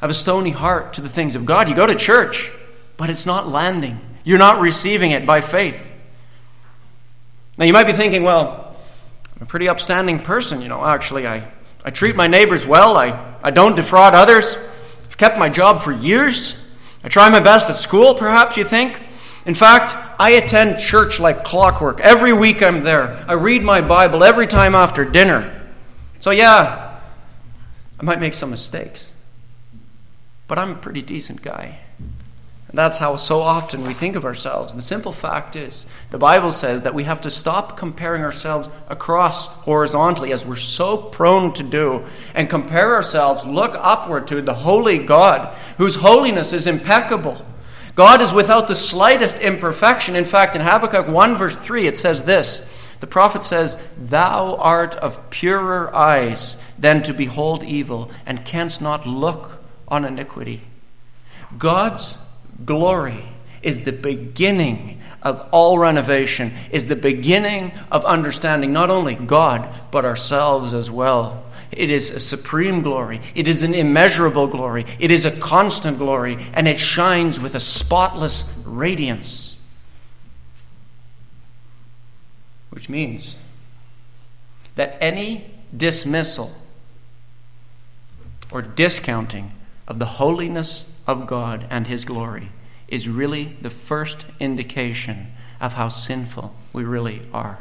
have 0.00 0.10
a 0.10 0.14
stony 0.14 0.50
heart 0.50 0.94
to 0.94 1.00
the 1.00 1.08
things 1.08 1.34
of 1.34 1.44
God. 1.46 1.68
You 1.68 1.74
go 1.74 1.86
to 1.86 1.94
church, 1.94 2.50
but 2.96 3.10
it's 3.10 3.26
not 3.26 3.48
landing. 3.48 4.00
You're 4.24 4.38
not 4.38 4.60
receiving 4.60 5.10
it 5.10 5.26
by 5.26 5.40
faith. 5.40 5.92
Now, 7.58 7.64
you 7.64 7.72
might 7.72 7.86
be 7.86 7.92
thinking, 7.92 8.22
well, 8.22 8.76
I'm 9.36 9.42
a 9.42 9.46
pretty 9.46 9.68
upstanding 9.68 10.20
person. 10.20 10.60
You 10.60 10.68
know, 10.68 10.84
actually, 10.84 11.26
I 11.26 11.50
I 11.84 11.90
treat 11.90 12.14
my 12.14 12.26
neighbors 12.26 12.66
well. 12.66 12.96
I, 12.96 13.36
I 13.42 13.50
don't 13.50 13.74
defraud 13.74 14.14
others. 14.14 14.56
I've 15.06 15.16
kept 15.16 15.38
my 15.38 15.48
job 15.48 15.80
for 15.80 15.92
years. 15.92 16.56
I 17.02 17.08
try 17.08 17.30
my 17.30 17.40
best 17.40 17.70
at 17.70 17.76
school, 17.76 18.14
perhaps 18.14 18.56
you 18.56 18.64
think. 18.64 19.02
In 19.46 19.54
fact, 19.54 19.96
I 20.20 20.32
attend 20.32 20.78
church 20.78 21.18
like 21.18 21.44
clockwork. 21.44 22.00
Every 22.00 22.34
week 22.34 22.62
I'm 22.62 22.84
there. 22.84 23.24
I 23.26 23.32
read 23.32 23.62
my 23.62 23.80
Bible 23.80 24.22
every 24.22 24.46
time 24.46 24.74
after 24.74 25.06
dinner. 25.06 25.68
So, 26.18 26.30
yeah, 26.30 27.00
I 27.98 28.02
might 28.04 28.20
make 28.20 28.34
some 28.34 28.50
mistakes. 28.50 29.14
But 30.46 30.58
I'm 30.58 30.72
a 30.72 30.74
pretty 30.74 31.00
decent 31.00 31.40
guy. 31.40 31.78
And 32.70 32.78
that's 32.78 32.98
how 32.98 33.16
so 33.16 33.40
often 33.40 33.84
we 33.84 33.94
think 33.94 34.14
of 34.14 34.24
ourselves. 34.24 34.72
The 34.72 34.80
simple 34.80 35.10
fact 35.10 35.56
is, 35.56 35.86
the 36.12 36.18
Bible 36.18 36.52
says 36.52 36.84
that 36.84 36.94
we 36.94 37.02
have 37.02 37.20
to 37.22 37.30
stop 37.30 37.76
comparing 37.76 38.22
ourselves 38.22 38.70
across 38.88 39.48
horizontally, 39.48 40.32
as 40.32 40.46
we're 40.46 40.54
so 40.54 40.96
prone 40.96 41.52
to 41.54 41.64
do, 41.64 42.04
and 42.32 42.48
compare 42.48 42.94
ourselves, 42.94 43.44
look 43.44 43.72
upward 43.74 44.28
to 44.28 44.40
the 44.40 44.54
holy 44.54 44.98
God, 44.98 45.52
whose 45.78 45.96
holiness 45.96 46.52
is 46.52 46.68
impeccable. 46.68 47.44
God 47.96 48.22
is 48.22 48.32
without 48.32 48.68
the 48.68 48.76
slightest 48.76 49.40
imperfection. 49.40 50.14
In 50.14 50.24
fact, 50.24 50.54
in 50.54 50.62
Habakkuk 50.62 51.08
1, 51.08 51.36
verse 51.36 51.58
3, 51.58 51.88
it 51.88 51.98
says 51.98 52.22
this 52.22 52.68
The 53.00 53.08
prophet 53.08 53.42
says, 53.42 53.78
Thou 53.98 54.54
art 54.54 54.94
of 54.94 55.28
purer 55.30 55.92
eyes 55.92 56.56
than 56.78 57.02
to 57.02 57.12
behold 57.12 57.64
evil, 57.64 58.12
and 58.24 58.44
canst 58.44 58.80
not 58.80 59.08
look 59.08 59.60
on 59.88 60.04
iniquity. 60.04 60.60
God's 61.58 62.16
glory 62.64 63.24
is 63.62 63.84
the 63.84 63.92
beginning 63.92 65.00
of 65.22 65.48
all 65.52 65.78
renovation, 65.78 66.52
is 66.70 66.86
the 66.86 66.96
beginning 66.96 67.72
of 67.90 68.04
understanding 68.04 68.72
not 68.72 68.90
only 68.90 69.14
God, 69.14 69.68
but 69.90 70.04
ourselves 70.04 70.72
as 70.72 70.90
well. 70.90 71.44
It 71.72 71.90
is 71.90 72.10
a 72.10 72.20
supreme 72.20 72.80
glory. 72.80 73.20
It 73.34 73.46
is 73.46 73.62
an 73.62 73.74
immeasurable 73.74 74.48
glory. 74.48 74.86
It 74.98 75.10
is 75.10 75.24
a 75.24 75.30
constant 75.30 75.98
glory, 75.98 76.38
and 76.52 76.66
it 76.66 76.78
shines 76.78 77.38
with 77.38 77.54
a 77.54 77.60
spotless 77.60 78.44
radiance. 78.64 79.56
Which 82.70 82.88
means 82.88 83.36
that 84.74 84.96
any 85.00 85.50
dismissal 85.76 86.56
or 88.50 88.62
discounting 88.62 89.52
of 89.86 89.98
the 89.98 90.06
holiness 90.06 90.84
of 91.06 91.26
God 91.26 91.66
and 91.70 91.86
His 91.86 92.04
glory 92.04 92.50
is 92.88 93.08
really 93.08 93.56
the 93.60 93.70
first 93.70 94.26
indication 94.38 95.28
of 95.60 95.74
how 95.74 95.88
sinful 95.88 96.54
we 96.72 96.84
really 96.84 97.22
are. 97.32 97.58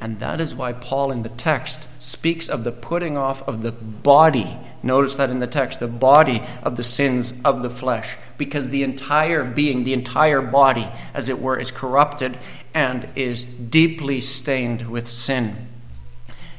And 0.00 0.18
that 0.20 0.40
is 0.40 0.54
why 0.54 0.72
Paul 0.72 1.12
in 1.12 1.22
the 1.22 1.28
text 1.28 1.86
speaks 1.98 2.48
of 2.48 2.64
the 2.64 2.72
putting 2.72 3.18
off 3.18 3.46
of 3.46 3.60
the 3.60 3.72
body. 3.72 4.58
Notice 4.82 5.16
that 5.16 5.28
in 5.28 5.40
the 5.40 5.46
text, 5.46 5.78
the 5.78 5.88
body 5.88 6.42
of 6.62 6.76
the 6.76 6.82
sins 6.82 7.38
of 7.44 7.62
the 7.62 7.68
flesh. 7.68 8.16
Because 8.38 8.70
the 8.70 8.82
entire 8.82 9.44
being, 9.44 9.84
the 9.84 9.92
entire 9.92 10.40
body, 10.40 10.88
as 11.12 11.28
it 11.28 11.38
were, 11.38 11.58
is 11.58 11.70
corrupted 11.70 12.38
and 12.72 13.08
is 13.14 13.44
deeply 13.44 14.20
stained 14.20 14.88
with 14.88 15.10
sin. 15.10 15.68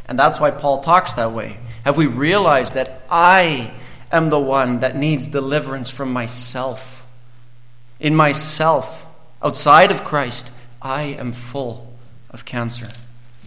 And 0.05 0.19
that's 0.19 0.39
why 0.39 0.51
Paul 0.51 0.81
talks 0.81 1.15
that 1.15 1.31
way. 1.31 1.57
Have 1.83 1.97
we 1.97 2.05
realized 2.05 2.73
that 2.73 3.01
I 3.09 3.73
am 4.11 4.29
the 4.29 4.39
one 4.39 4.79
that 4.79 4.95
needs 4.95 5.27
deliverance 5.27 5.89
from 5.89 6.11
myself. 6.11 7.07
In 7.99 8.15
myself, 8.15 9.05
outside 9.43 9.91
of 9.91 10.03
Christ, 10.03 10.51
I 10.81 11.03
am 11.03 11.31
full 11.31 11.93
of 12.29 12.45
cancer, 12.45 12.87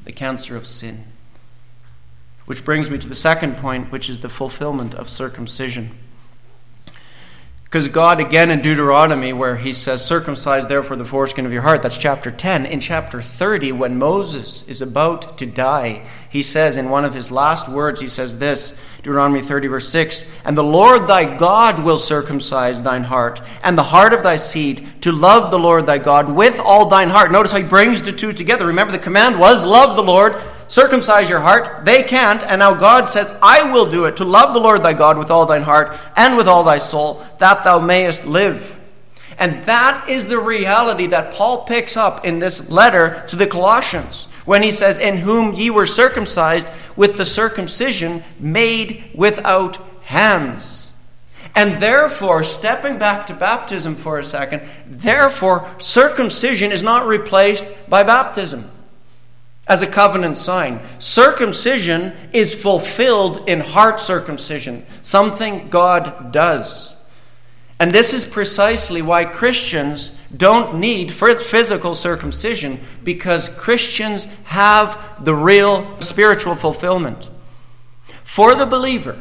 the 0.04 0.12
cancer 0.12 0.56
of 0.56 0.66
sin. 0.66 1.04
Which 2.46 2.64
brings 2.64 2.90
me 2.90 2.98
to 2.98 3.08
the 3.08 3.14
second 3.14 3.56
point, 3.56 3.90
which 3.90 4.08
is 4.08 4.18
the 4.18 4.28
fulfillment 4.28 4.94
of 4.94 5.08
circumcision. 5.08 5.90
Because 7.74 7.88
God, 7.88 8.20
again 8.20 8.52
in 8.52 8.60
Deuteronomy, 8.60 9.32
where 9.32 9.56
he 9.56 9.72
says, 9.72 10.04
Circumcise 10.04 10.68
therefore 10.68 10.96
the 10.96 11.04
foreskin 11.04 11.44
of 11.44 11.52
your 11.52 11.62
heart, 11.62 11.82
that's 11.82 11.96
chapter 11.96 12.30
10. 12.30 12.66
In 12.66 12.78
chapter 12.78 13.20
30, 13.20 13.72
when 13.72 13.98
Moses 13.98 14.62
is 14.68 14.80
about 14.80 15.38
to 15.38 15.46
die, 15.46 16.06
he 16.34 16.42
says 16.42 16.76
in 16.76 16.90
one 16.90 17.04
of 17.04 17.14
his 17.14 17.30
last 17.30 17.68
words, 17.68 18.00
he 18.00 18.08
says 18.08 18.38
this 18.38 18.74
Deuteronomy 19.04 19.40
30, 19.40 19.68
verse 19.68 19.88
6 19.88 20.24
And 20.44 20.58
the 20.58 20.64
Lord 20.64 21.06
thy 21.06 21.36
God 21.36 21.84
will 21.84 21.96
circumcise 21.96 22.82
thine 22.82 23.04
heart, 23.04 23.40
and 23.62 23.78
the 23.78 23.84
heart 23.84 24.12
of 24.12 24.24
thy 24.24 24.36
seed, 24.36 24.84
to 25.02 25.12
love 25.12 25.52
the 25.52 25.60
Lord 25.60 25.86
thy 25.86 25.98
God 25.98 26.34
with 26.34 26.58
all 26.58 26.86
thine 26.86 27.08
heart. 27.08 27.30
Notice 27.30 27.52
how 27.52 27.58
he 27.58 27.64
brings 27.64 28.02
the 28.02 28.10
two 28.10 28.32
together. 28.32 28.66
Remember, 28.66 28.90
the 28.90 28.98
command 28.98 29.38
was, 29.38 29.64
Love 29.64 29.94
the 29.94 30.02
Lord 30.02 30.34
circumcise 30.66 31.30
your 31.30 31.38
heart. 31.38 31.84
They 31.84 32.02
can't, 32.02 32.42
and 32.42 32.58
now 32.58 32.74
God 32.74 33.08
says, 33.08 33.30
I 33.40 33.70
will 33.72 33.86
do 33.86 34.06
it, 34.06 34.16
to 34.16 34.24
love 34.24 34.54
the 34.54 34.60
Lord 34.60 34.82
thy 34.82 34.94
God 34.94 35.16
with 35.16 35.30
all 35.30 35.46
thine 35.46 35.62
heart 35.62 35.96
and 36.16 36.36
with 36.36 36.48
all 36.48 36.64
thy 36.64 36.78
soul, 36.78 37.24
that 37.38 37.62
thou 37.62 37.78
mayest 37.78 38.24
live. 38.24 38.80
And 39.38 39.62
that 39.66 40.08
is 40.08 40.26
the 40.26 40.40
reality 40.40 41.06
that 41.06 41.32
Paul 41.32 41.64
picks 41.64 41.96
up 41.96 42.24
in 42.24 42.40
this 42.40 42.68
letter 42.68 43.24
to 43.28 43.36
the 43.36 43.46
Colossians 43.46 44.26
when 44.44 44.62
he 44.62 44.72
says, 44.72 44.98
In 44.98 45.18
whom 45.18 45.54
ye 45.54 45.70
were 45.70 45.86
circumcised 45.86 46.68
with 46.96 47.16
the 47.16 47.24
circumcision 47.24 48.22
made 48.38 49.10
without 49.14 49.78
hands. 50.02 50.92
And 51.56 51.80
therefore, 51.80 52.42
stepping 52.42 52.98
back 52.98 53.26
to 53.26 53.34
baptism 53.34 53.94
for 53.94 54.18
a 54.18 54.24
second, 54.24 54.62
therefore, 54.86 55.70
circumcision 55.78 56.72
is 56.72 56.82
not 56.82 57.06
replaced 57.06 57.72
by 57.88 58.02
baptism 58.02 58.70
as 59.66 59.82
a 59.82 59.86
covenant 59.86 60.36
sign. 60.36 60.80
Circumcision 60.98 62.12
is 62.32 62.54
fulfilled 62.54 63.48
in 63.48 63.60
heart 63.60 64.00
circumcision, 64.00 64.84
something 65.00 65.68
God 65.68 66.32
does. 66.32 66.93
And 67.78 67.92
this 67.92 68.14
is 68.14 68.24
precisely 68.24 69.02
why 69.02 69.24
Christians 69.24 70.12
don't 70.34 70.78
need 70.78 71.12
physical 71.12 71.94
circumcision, 71.94 72.80
because 73.02 73.48
Christians 73.48 74.26
have 74.44 75.24
the 75.24 75.34
real 75.34 76.00
spiritual 76.00 76.54
fulfillment. 76.54 77.28
For 78.22 78.54
the 78.54 78.66
believer, 78.66 79.18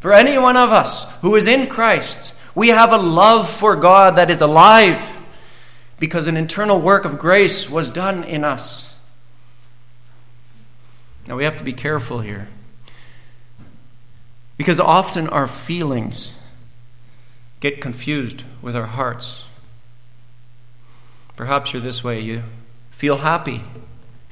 for 0.00 0.12
any 0.12 0.38
one 0.38 0.56
of 0.56 0.72
us 0.72 1.06
who 1.20 1.34
is 1.36 1.46
in 1.46 1.66
Christ, 1.66 2.34
we 2.54 2.68
have 2.68 2.92
a 2.92 2.98
love 2.98 3.50
for 3.50 3.76
God 3.76 4.16
that 4.16 4.30
is 4.30 4.40
alive 4.40 5.00
because 5.98 6.26
an 6.26 6.36
internal 6.36 6.80
work 6.80 7.04
of 7.04 7.18
grace 7.18 7.68
was 7.68 7.90
done 7.90 8.24
in 8.24 8.44
us. 8.44 8.96
Now 11.26 11.36
we 11.36 11.44
have 11.44 11.56
to 11.56 11.64
be 11.64 11.72
careful 11.72 12.20
here. 12.20 12.48
Because 14.56 14.80
often 14.80 15.28
our 15.28 15.48
feelings 15.48 16.34
get 17.60 17.80
confused 17.80 18.42
with 18.62 18.76
our 18.76 18.86
hearts. 18.86 19.44
Perhaps 21.36 21.72
you're 21.72 21.82
this 21.82 22.02
way. 22.02 22.20
You 22.20 22.42
feel 22.90 23.18
happy 23.18 23.62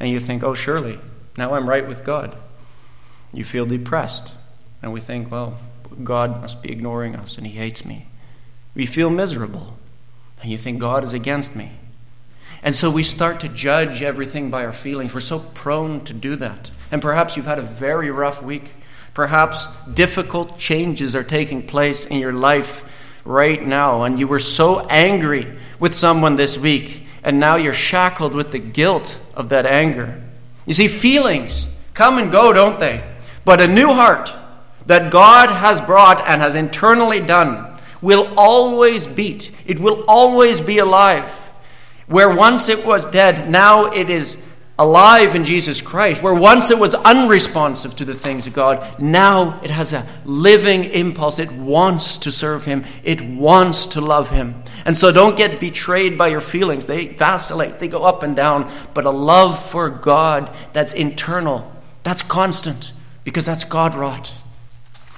and 0.01 0.11
you 0.11 0.21
think, 0.21 0.43
oh, 0.43 0.55
surely, 0.55 0.99
now 1.37 1.55
I'm 1.55 1.69
right 1.69 1.87
with 1.87 2.05
God. 2.05 2.37
You 3.33 3.45
feel 3.45 3.67
depressed 3.67 4.33
and 4.83 4.93
we 4.93 5.01
think, 5.01 5.31
well, 5.31 5.59
God 6.03 6.41
must 6.41 6.63
be 6.63 6.73
ignoring 6.73 7.15
us 7.17 7.37
and 7.37 7.47
he 7.47 7.55
hates 7.55 7.85
me. 7.85 8.07
We 8.75 8.87
feel 8.87 9.11
miserable 9.11 9.77
and 10.43 10.51
you 10.51 10.59
think 10.59 10.79
God 10.79 11.05
is 11.05 11.13
against 11.13 11.55
me. 11.55 11.73
And 12.63 12.75
so 12.75 12.91
we 12.91 13.03
start 13.03 13.41
to 13.41 13.49
judge 13.49 14.03
everything 14.03 14.51
by 14.51 14.65
our 14.65 14.73
feelings. 14.73 15.13
We're 15.13 15.21
so 15.21 15.41
prone 15.41 16.01
to 16.05 16.15
do 16.15 16.35
that. 16.37 16.71
And 16.91 17.03
perhaps 17.03 17.37
you've 17.37 17.47
had 17.47 17.59
a 17.59 17.63
very 17.63 18.11
rough 18.11 18.43
week. 18.43 18.73
Perhaps 19.13 19.69
difficult 19.93 20.59
changes 20.59 21.15
are 21.15 21.23
taking 21.23 21.67
place 21.67 22.07
in 22.07 22.19
your 22.19 22.33
life 22.33 22.85
right 23.25 23.65
now, 23.65 24.03
and 24.03 24.19
you 24.19 24.29
were 24.29 24.41
so 24.41 24.87
angry 24.87 25.47
with 25.79 25.95
someone 25.95 26.37
this 26.37 26.59
week, 26.59 27.07
and 27.23 27.41
now 27.41 27.57
you're 27.57 27.75
shackled 27.75 28.35
with 28.35 28.53
the 28.53 28.59
guilt 28.59 29.21
of 29.35 29.49
that 29.49 29.67
anger. 29.67 30.23
You 30.67 30.75
see, 30.75 30.89
feelings 30.89 31.69
come 31.95 32.19
and 32.19 32.31
go, 32.31 32.53
don't 32.53 32.79
they? 32.79 33.05
But 33.45 33.61
a 33.61 33.69
new 33.69 33.89
heart 33.89 34.33
that 34.87 35.11
God 35.11 35.51
has 35.51 35.81
brought 35.81 36.27
and 36.29 36.43
has 36.43 36.55
internally 36.55 37.21
done 37.21 37.79
will 38.01 38.35
always 38.37 39.07
beat, 39.07 39.51
it 39.67 39.81
will 39.81 40.05
always 40.07 40.61
be 40.61 40.79
alive. 40.79 41.31
Where 42.07 42.35
once 42.35 42.69
it 42.69 42.85
was 42.85 43.07
dead, 43.07 43.51
now 43.51 43.87
it 43.87 44.11
is 44.11 44.44
alive 44.79 45.37
in 45.37 45.45
Jesus 45.45 45.81
Christ, 45.81 46.23
where 46.23 46.35
once 46.35 46.71
it 46.71 46.79
was 46.79 46.95
unresponsive 46.95 47.95
to 47.97 48.05
the 48.05 48.15
things 48.15 48.47
of 48.47 48.53
God, 48.53 49.01
now 49.01 49.61
it 49.63 49.71
has 49.71 49.93
a 49.93 50.07
living 50.25 50.85
impulse. 50.85 51.39
It 51.39 51.53
wants 51.53 52.19
to 52.19 52.33
serve 52.33 52.65
Him, 52.65 52.85
it 53.05 53.21
wants 53.21 53.87
to 53.87 54.01
love 54.01 54.31
Him. 54.31 54.63
And 54.85 54.97
so 54.97 55.13
don't 55.13 55.37
get 55.37 55.61
betrayed 55.61 56.19
by 56.19 56.29
your 56.29 56.41
feelings. 56.41 56.87
They 56.87 57.07
vacillate, 57.07 57.79
they 57.79 57.89
go 57.89 58.03
up 58.05 58.23
and 58.23 58.35
down. 58.35 58.71
But 58.95 59.05
a 59.05 59.11
love 59.11 59.65
for 59.71 59.91
God 59.91 60.55
that's 60.73 60.93
internal, 60.93 61.73
that's 62.03 62.23
constant, 62.23 62.93
because 63.23 63.47
that's 63.47 63.65
God 63.65 63.95
wrought. 63.95 64.35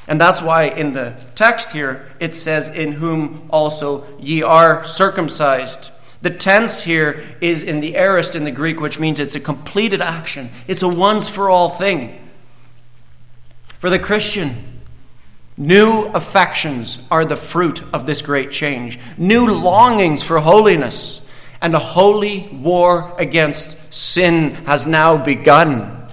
And 0.09 0.21
that's 0.21 0.41
why 0.41 0.65
in 0.65 0.93
the 0.93 1.21
text 1.35 1.73
here 1.73 2.13
it 2.21 2.35
says, 2.35 2.69
In 2.69 2.93
whom 2.93 3.49
also 3.51 4.07
ye 4.21 4.43
are 4.43 4.85
circumcised 4.85 5.91
the 6.27 6.31
tense 6.31 6.83
here 6.83 7.23
is 7.41 7.63
in 7.63 7.79
the 7.79 7.95
aorist 7.97 8.35
in 8.35 8.43
the 8.43 8.51
Greek, 8.51 8.81
which 8.81 8.99
means 8.99 9.21
it's 9.21 9.37
a 9.37 9.41
completed 9.41 10.01
action, 10.01 10.51
it's 10.67 10.83
a 10.83 10.89
once 10.89 11.29
for 11.29 11.49
all 11.49 11.69
thing. 11.69 12.21
For 13.79 13.89
the 13.89 14.01
Christian, 14.01 14.83
new 15.57 16.07
affections 16.07 16.99
are 17.13 17.25
the 17.25 17.37
fruit 17.37 17.81
of 17.95 18.07
this 18.07 18.23
great 18.23 18.51
change, 18.51 18.99
new 19.17 19.47
longings 19.55 20.25
for 20.25 20.41
holiness, 20.41 21.23
and 21.63 21.73
a 21.77 21.79
holy 21.79 22.49
war 22.51 23.15
against 23.21 23.79
sin 23.95 24.51
has 24.67 24.85
now 24.85 25.17
begun. 25.17 26.09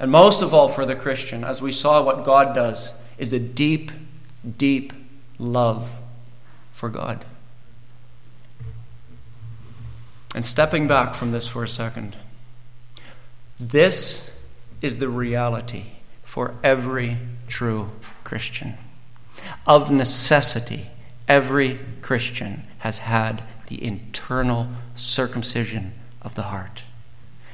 And 0.00 0.10
most 0.10 0.42
of 0.42 0.54
all, 0.54 0.68
for 0.68 0.84
the 0.84 0.96
Christian, 0.96 1.44
as 1.44 1.62
we 1.62 1.70
saw 1.70 2.02
what 2.02 2.24
God 2.24 2.52
does, 2.52 2.92
is 3.16 3.32
a 3.32 3.38
deep, 3.38 3.92
deep 4.58 4.92
love 5.38 6.00
for 6.72 6.88
God. 6.88 7.24
And 10.36 10.44
stepping 10.44 10.86
back 10.86 11.14
from 11.14 11.32
this 11.32 11.48
for 11.48 11.64
a 11.64 11.68
second, 11.68 12.14
this 13.58 14.30
is 14.82 14.98
the 14.98 15.08
reality 15.08 15.84
for 16.24 16.54
every 16.62 17.16
true 17.48 17.90
Christian. 18.22 18.74
Of 19.66 19.90
necessity, 19.90 20.88
every 21.26 21.80
Christian 22.02 22.64
has 22.80 22.98
had 22.98 23.42
the 23.68 23.82
internal 23.82 24.68
circumcision 24.94 25.94
of 26.20 26.34
the 26.34 26.42
heart. 26.42 26.82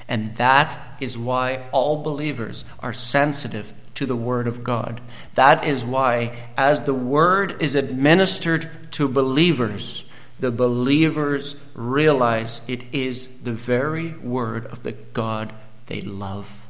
And 0.09 0.35
that 0.35 0.97
is 0.99 1.17
why 1.17 1.63
all 1.71 2.03
believers 2.03 2.65
are 2.81 2.93
sensitive 2.93 3.73
to 3.95 4.07
the 4.07 4.17
Word 4.17 4.49
of 4.49 4.65
God. 4.65 5.01
That 5.37 5.65
is 5.65 5.85
why, 5.85 6.37
as 6.57 6.83
the 6.83 6.95
Word 6.95 7.63
is 7.63 7.77
administered 7.77 8.69
to 8.95 9.07
believers, 9.07 10.03
the 10.43 10.51
believers 10.51 11.55
realize 11.73 12.63
it 12.67 12.83
is 12.93 13.29
the 13.45 13.53
very 13.53 14.09
word 14.15 14.67
of 14.67 14.83
the 14.83 14.91
God 14.91 15.55
they 15.87 16.01
love. 16.01 16.67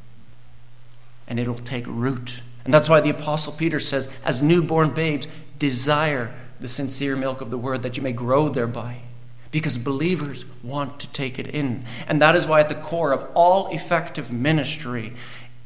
And 1.27 1.39
it'll 1.39 1.55
take 1.55 1.85
root. 1.87 2.41
And 2.65 2.71
that's 2.71 2.87
why 2.87 3.01
the 3.01 3.09
Apostle 3.09 3.51
Peter 3.51 3.79
says, 3.79 4.09
as 4.23 4.43
newborn 4.43 4.91
babes, 4.91 5.27
desire 5.57 6.35
the 6.59 6.67
sincere 6.67 7.15
milk 7.15 7.41
of 7.41 7.49
the 7.49 7.57
word 7.57 7.81
that 7.81 7.97
you 7.97 8.03
may 8.03 8.13
grow 8.13 8.47
thereby. 8.47 8.99
Because 9.49 9.79
believers 9.79 10.45
want 10.61 10.99
to 10.99 11.07
take 11.07 11.39
it 11.39 11.47
in. 11.47 11.83
And 12.07 12.21
that 12.21 12.35
is 12.35 12.45
why, 12.45 12.59
at 12.59 12.69
the 12.69 12.75
core 12.75 13.11
of 13.11 13.25
all 13.33 13.73
effective 13.73 14.31
ministry, 14.31 15.13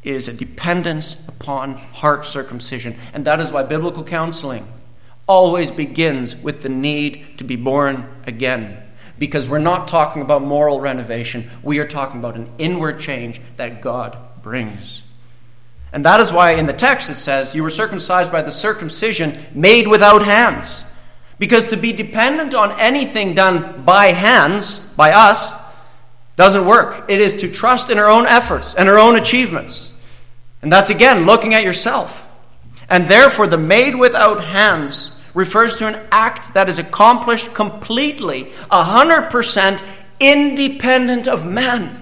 is 0.04 0.30
a 0.30 0.34
dependence 0.34 1.28
upon 1.28 1.74
heart 1.74 2.24
circumcision. 2.24 2.96
And 3.14 3.26
that 3.26 3.42
is 3.42 3.52
why 3.52 3.64
biblical 3.64 4.06
counseling 4.06 4.66
always 5.28 5.70
begins 5.70 6.36
with 6.36 6.62
the 6.62 6.70
need 6.70 7.38
to 7.38 7.44
be 7.44 7.56
born 7.56 8.10
again. 8.26 8.82
Because 9.20 9.50
we're 9.50 9.58
not 9.60 9.88
talking 9.88 10.22
about 10.22 10.42
moral 10.42 10.80
renovation, 10.80 11.50
we 11.64 11.80
are 11.80 11.88
talking 11.88 12.20
about 12.20 12.36
an 12.36 12.52
inward 12.58 13.00
change 13.00 13.42
that 13.58 13.82
God 13.82 14.18
brings. 14.42 15.04
And 15.92 16.06
that 16.06 16.20
is 16.20 16.32
why 16.32 16.52
in 16.52 16.66
the 16.66 16.74
text 16.74 17.10
it 17.10 17.16
says, 17.16 17.56
You 17.56 17.64
were 17.64 17.70
circumcised 17.70 18.32
by 18.32 18.42
the 18.42 18.52
circumcision 18.52 19.38
made 19.54 19.88
without 19.88 20.24
hands. 20.24 20.84
Because 21.40 21.68
to 21.68 21.78
be 21.78 21.94
dependent 21.94 22.54
on 22.54 22.72
anything 22.80 23.34
done 23.34 23.84
by 23.84 24.08
hands, 24.08 24.80
by 24.80 25.12
us, 25.12 25.52
doesn't 26.36 26.66
work. 26.66 27.06
It 27.10 27.20
is 27.20 27.36
to 27.38 27.52
trust 27.52 27.90
in 27.90 28.00
our 28.00 28.10
own 28.10 28.26
efforts 28.26 28.76
and 28.76 28.88
our 28.88 29.00
own 29.00 29.16
achievements. 29.16 29.92
And 30.62 30.72
that's 30.72 30.90
again 30.90 31.26
looking 31.26 31.54
at 31.54 31.64
yourself. 31.64 32.28
And 32.90 33.08
therefore, 33.08 33.48
the 33.48 33.58
made 33.58 33.96
without 33.96 34.44
hands 34.44 35.12
refers 35.38 35.76
to 35.76 35.86
an 35.86 36.04
act 36.12 36.56
that 36.56 36.68
is 36.68 36.80
accomplished 36.80 37.54
completely, 37.54 38.46
100% 38.72 39.84
independent 40.20 41.28
of 41.28 41.46
man. 41.46 41.96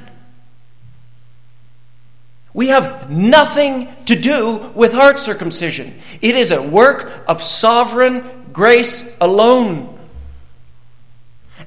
We 2.53 2.69
have 2.69 3.11
nothing 3.11 3.93
to 4.05 4.15
do 4.15 4.71
with 4.73 4.93
heart 4.93 5.19
circumcision. 5.19 5.99
It 6.21 6.37
is 6.37 6.51
a 6.51 6.61
work 6.61 7.25
of 7.27 7.43
sovereign 7.43 8.45
grace 8.53 9.17
alone. 9.19 9.99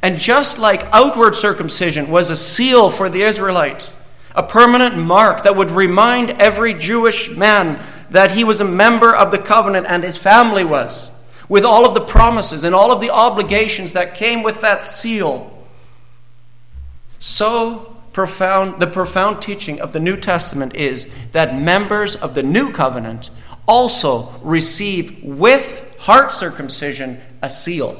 And 0.01 0.19
just 0.19 0.59
like 0.59 0.85
outward 0.91 1.35
circumcision 1.35 2.09
was 2.09 2.31
a 2.31 2.37
seal 2.37 2.89
for 2.89 3.11
the 3.11 3.21
Israelite, 3.21 3.93
a 4.35 4.43
permanent 4.43 4.97
mark 4.97 5.43
that 5.43 5.55
would 5.55 5.71
remind 5.71 6.31
every 6.31 6.73
Jewish 6.73 7.29
man 7.29 7.79
that 8.09 8.33
he 8.33 8.43
was 8.43 8.63
a 8.63 8.65
member 8.65 9.15
of 9.15 9.33
the 9.33 9.39
covenant 9.39 9.85
and 9.87 10.03
his 10.03 10.17
family 10.17 10.65
was, 10.65 11.11
with 11.49 11.65
all 11.65 11.87
of 11.87 11.95
the 11.95 12.01
promises 12.01 12.65
and 12.65 12.75
all 12.75 12.93
of 12.93 13.01
the 13.01 13.11
obligations 13.11 13.95
that 13.95 14.15
came 14.15 14.43
with 14.43 14.61
that 14.61 14.83
seal. 14.83 15.55
So 17.19 17.97
profound, 18.13 18.81
the 18.81 18.87
profound 18.87 19.41
teaching 19.41 19.81
of 19.81 19.93
the 19.93 20.01
New 20.01 20.17
Testament 20.17 20.75
is 20.77 21.09
that 21.33 21.55
members 21.55 22.17
of 22.17 22.35
the 22.35 22.43
new 22.43 22.73
covenant 22.73 23.31
also 23.67 24.31
receive 24.43 25.23
with 25.23 25.97
heart 26.01 26.33
circumcision 26.33 27.21
a 27.43 27.51
seal. 27.51 27.99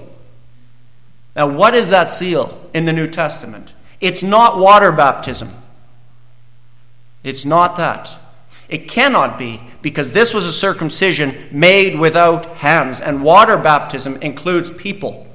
Now, 1.37 1.55
what 1.55 1.75
is 1.75 1.91
that 1.91 2.11
seal 2.11 2.59
in 2.75 2.85
the 2.85 2.93
New 2.93 3.09
Testament? 3.09 3.75
It's 4.01 4.23
not 4.23 4.59
water 4.59 4.93
baptism. 4.93 5.55
It's 7.23 7.45
not 7.45 7.77
that. 7.77 8.17
It 8.69 8.89
cannot 8.89 9.39
be 9.39 9.61
because 9.81 10.13
this 10.13 10.35
was 10.35 10.45
a 10.45 10.53
circumcision 10.53 11.49
made 11.51 11.99
without 11.99 12.47
hands, 12.57 13.01
and 13.01 13.23
water 13.23 13.57
baptism 13.57 14.17
includes 14.17 14.71
people. 14.71 15.27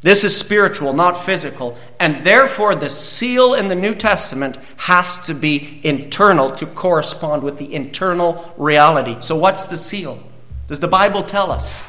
This 0.00 0.22
is 0.22 0.36
spiritual, 0.36 0.92
not 0.92 1.16
physical. 1.16 1.78
And 1.98 2.24
therefore, 2.24 2.74
the 2.74 2.90
seal 2.90 3.54
in 3.54 3.68
the 3.68 3.74
New 3.74 3.94
Testament 3.94 4.58
has 4.76 5.24
to 5.26 5.34
be 5.34 5.80
internal 5.82 6.52
to 6.56 6.66
correspond 6.66 7.42
with 7.42 7.56
the 7.56 7.74
internal 7.74 8.52
reality. 8.58 9.16
So, 9.20 9.34
what's 9.34 9.64
the 9.64 9.78
seal? 9.78 10.22
Does 10.66 10.80
the 10.80 10.88
Bible 10.88 11.22
tell 11.22 11.50
us? 11.50 11.82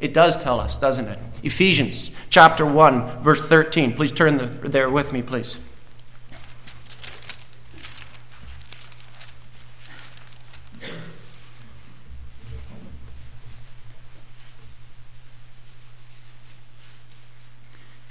It 0.00 0.14
does 0.14 0.36
tell 0.36 0.60
us, 0.60 0.78
doesn't 0.78 1.06
it? 1.06 1.18
Ephesians 1.42 2.10
chapter 2.30 2.64
1, 2.64 3.22
verse 3.22 3.46
13. 3.46 3.92
Please 3.92 4.12
turn 4.12 4.38
the, 4.38 4.46
there 4.46 4.88
with 4.88 5.12
me, 5.12 5.20
please. 5.20 5.58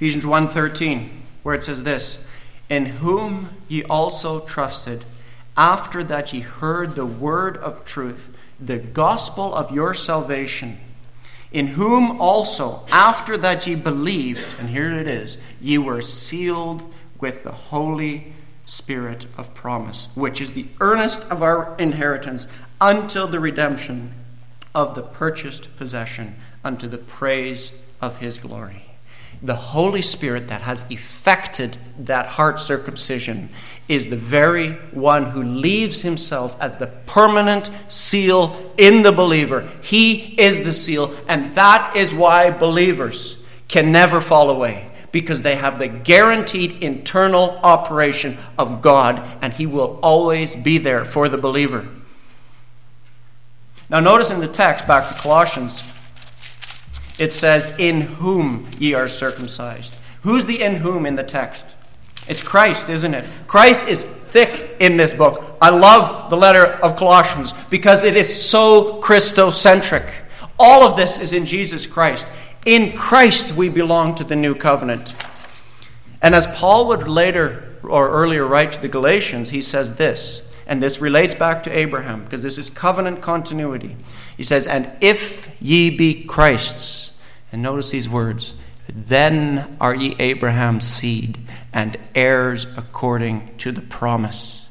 Ephesians 0.01 0.25
1:13, 0.25 1.12
where 1.43 1.53
it 1.53 1.63
says 1.63 1.84
this, 1.84 2.17
"In 2.72 2.88
whom 2.88 3.50
ye 3.67 3.84
also 3.84 4.39
trusted, 4.39 5.05
after 5.55 6.03
that 6.03 6.34
ye 6.34 6.39
heard 6.39 6.96
the 6.96 7.05
word 7.05 7.55
of 7.58 7.86
truth, 7.86 8.29
the 8.60 8.79
gospel 8.79 9.53
of 9.53 9.70
your 9.70 9.93
salvation, 9.93 10.79
in 11.51 11.67
whom 11.77 12.20
also, 12.20 12.81
after 12.91 13.38
that 13.38 13.67
ye 13.67 13.75
believed, 13.75 14.41
and 14.60 14.70
here 14.70 14.91
it 14.91 15.08
is, 15.08 15.38
ye 15.62 15.77
were 15.77 16.01
sealed 16.01 16.91
with 17.20 17.43
the 17.43 17.51
Holy 17.51 18.34
Spirit 18.65 19.27
of 19.38 19.53
promise, 19.53 20.08
which 20.15 20.41
is 20.41 20.53
the 20.53 20.65
earnest 20.79 21.22
of 21.29 21.43
our 21.43 21.75
inheritance 21.77 22.48
until 22.81 23.27
the 23.27 23.39
redemption 23.39 24.13
of 24.74 24.96
the 24.96 25.03
purchased 25.03 25.77
possession 25.77 26.34
unto 26.63 26.88
the 26.88 26.98
praise 26.98 27.72
of 28.01 28.17
his 28.17 28.39
glory 28.39 28.90
the 29.43 29.55
Holy 29.55 30.01
Spirit 30.01 30.48
that 30.50 30.62
has 30.62 30.86
effected 30.89 31.77
that 31.99 32.27
heart 32.27 32.60
circumcision 32.60 33.49
is 33.88 34.08
the 34.08 34.15
very 34.15 34.71
one 34.91 35.25
who 35.25 35.41
leaves 35.43 36.01
himself 36.01 36.56
as 36.62 36.77
the 36.77 36.88
permanent 36.88 37.71
seal 37.88 38.73
in 38.77 39.01
the 39.01 39.12
believer. 39.12 39.67
He 39.82 40.36
is 40.39 40.63
the 40.63 40.71
seal, 40.71 41.13
and 41.27 41.56
that 41.56 41.95
is 41.95 42.13
why 42.13 42.51
believers 42.51 43.38
can 43.67 43.91
never 43.91 44.21
fall 44.21 44.49
away. 44.49 44.89
Because 45.12 45.41
they 45.41 45.56
have 45.56 45.77
the 45.77 45.89
guaranteed 45.89 46.82
internal 46.82 47.60
operation 47.63 48.38
of 48.58 48.82
God, 48.82 49.21
and 49.41 49.51
He 49.51 49.65
will 49.65 49.99
always 50.01 50.56
be 50.56 50.77
there 50.77 51.04
for 51.04 51.27
the 51.27 51.38
believer. 51.38 51.86
Now, 53.89 53.99
notice 53.99 54.32
in 54.32 54.39
the 54.39 54.47
text, 54.47 54.88
back 54.88 55.10
to 55.10 55.21
Colossians, 55.21 55.84
it 57.19 57.34
says, 57.34 57.74
In 57.78 58.02
whom 58.02 58.67
ye 58.80 58.93
are 58.93 59.08
circumcised. 59.08 59.95
Who's 60.21 60.45
the 60.45 60.62
in 60.62 60.78
whom 60.78 61.06
in 61.06 61.15
the 61.15 61.24
text? 61.24 61.65
It's 62.28 62.43
Christ, 62.43 62.89
isn't 62.89 63.13
it? 63.13 63.28
Christ 63.47 63.88
is 63.88 64.04
thick 64.04 64.78
in 64.80 64.97
this 64.97 65.13
book. 65.13 65.58
I 65.62 65.69
love 65.69 66.30
the 66.30 66.38
letter 66.38 66.65
of 66.65 66.95
Colossians 66.95 67.54
because 67.69 68.04
it 68.04 68.15
is 68.15 68.50
so 68.50 69.02
Christocentric. 69.02 70.10
All 70.58 70.84
of 70.84 70.95
this 70.95 71.19
is 71.19 71.34
in 71.34 71.45
Jesus 71.45 71.88
Christ. 71.88 72.32
In 72.65 72.95
Christ 72.95 73.54
we 73.54 73.69
belong 73.69 74.15
to 74.15 74.24
the 74.24 74.36
new 74.36 74.54
covenant. 74.56 75.15
And 76.21 76.36
as 76.36 76.47
Paul 76.47 76.88
would 76.88 77.08
later 77.08 77.78
or 77.84 78.10
earlier 78.10 78.45
write 78.45 78.71
to 78.74 78.82
the 78.82 78.88
Galatians, 78.88 79.50
he 79.50 79.62
says 79.62 79.95
this, 79.95 80.43
and 80.67 80.82
this 80.82 81.02
relates 81.02 81.34
back 81.34 81.63
to 81.63 81.76
Abraham 81.76 82.24
because 82.24 82.43
this 82.43 82.58
is 82.58 82.69
covenant 82.69 83.21
continuity. 83.21 83.97
He 84.41 84.45
says, 84.45 84.65
And 84.65 84.91
if 85.01 85.56
ye 85.62 85.91
be 85.91 86.23
Christ's, 86.23 87.13
and 87.51 87.62
notice 87.62 87.91
these 87.91 88.10
words 88.10 88.56
Then 88.88 89.77
are 89.80 89.93
ye 89.93 90.15
Abraham's 90.17 90.88
seed 90.88 91.38
and 91.71 91.95
heirs 92.15 92.65
according 92.75 93.56
to 93.58 93.71
the 93.71 93.84
promise. 93.84 94.65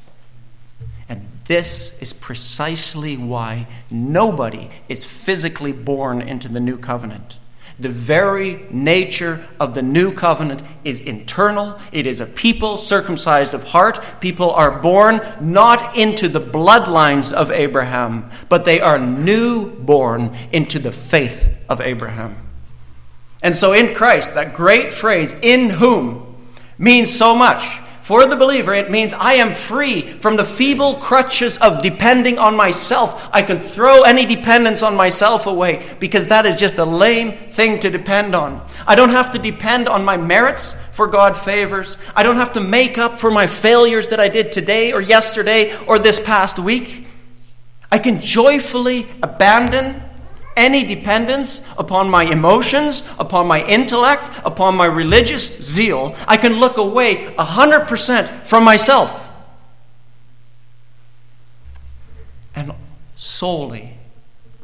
And 1.08 1.28
this 1.44 1.96
is 2.00 2.12
precisely 2.12 3.16
why 3.16 3.68
nobody 3.92 4.70
is 4.88 5.04
physically 5.04 5.70
born 5.70 6.20
into 6.20 6.48
the 6.48 6.58
new 6.58 6.76
covenant. 6.76 7.38
The 7.80 7.88
very 7.88 8.66
nature 8.70 9.48
of 9.58 9.74
the 9.74 9.80
new 9.80 10.12
covenant 10.12 10.62
is 10.84 11.00
internal. 11.00 11.78
It 11.92 12.06
is 12.06 12.20
a 12.20 12.26
people 12.26 12.76
circumcised 12.76 13.54
of 13.54 13.64
heart. 13.64 13.98
People 14.20 14.50
are 14.50 14.82
born 14.82 15.22
not 15.40 15.96
into 15.96 16.28
the 16.28 16.42
bloodlines 16.42 17.32
of 17.32 17.50
Abraham, 17.50 18.30
but 18.50 18.66
they 18.66 18.82
are 18.82 18.98
new 18.98 19.70
born 19.70 20.36
into 20.52 20.78
the 20.78 20.92
faith 20.92 21.56
of 21.70 21.80
Abraham. 21.80 22.36
And 23.42 23.56
so 23.56 23.72
in 23.72 23.94
Christ, 23.94 24.34
that 24.34 24.52
great 24.52 24.92
phrase, 24.92 25.34
in 25.40 25.70
whom, 25.70 26.36
means 26.76 27.10
so 27.10 27.34
much. 27.34 27.79
For 28.10 28.26
the 28.26 28.34
believer, 28.34 28.74
it 28.74 28.90
means 28.90 29.14
I 29.14 29.34
am 29.34 29.54
free 29.54 30.00
from 30.02 30.34
the 30.34 30.44
feeble 30.44 30.96
crutches 30.96 31.58
of 31.58 31.80
depending 31.80 32.40
on 32.40 32.56
myself. 32.56 33.30
I 33.32 33.42
can 33.42 33.60
throw 33.60 34.02
any 34.02 34.26
dependence 34.26 34.82
on 34.82 34.96
myself 34.96 35.46
away 35.46 35.88
because 36.00 36.26
that 36.26 36.44
is 36.44 36.56
just 36.56 36.78
a 36.78 36.84
lame 36.84 37.30
thing 37.30 37.78
to 37.78 37.88
depend 37.88 38.34
on. 38.34 38.66
I 38.84 38.96
don't 38.96 39.10
have 39.10 39.30
to 39.30 39.38
depend 39.38 39.88
on 39.88 40.04
my 40.04 40.16
merits 40.16 40.72
for 40.90 41.06
God 41.06 41.36
favors. 41.36 41.96
I 42.16 42.24
don't 42.24 42.38
have 42.38 42.50
to 42.54 42.60
make 42.60 42.98
up 42.98 43.16
for 43.16 43.30
my 43.30 43.46
failures 43.46 44.08
that 44.08 44.18
I 44.18 44.26
did 44.26 44.50
today 44.50 44.92
or 44.92 45.00
yesterday 45.00 45.76
or 45.86 46.00
this 46.00 46.18
past 46.18 46.58
week. 46.58 47.06
I 47.92 48.00
can 48.00 48.20
joyfully 48.20 49.06
abandon 49.22 50.02
any 50.60 50.84
dependence 50.84 51.62
upon 51.78 52.10
my 52.10 52.24
emotions, 52.24 53.02
upon 53.18 53.46
my 53.46 53.64
intellect, 53.64 54.30
upon 54.44 54.76
my 54.76 54.84
religious 54.84 55.46
zeal, 55.62 56.14
I 56.28 56.36
can 56.36 56.60
look 56.60 56.76
away 56.76 57.16
100% 57.38 58.28
from 58.44 58.64
myself 58.64 59.28
and 62.54 62.72
solely 63.16 63.94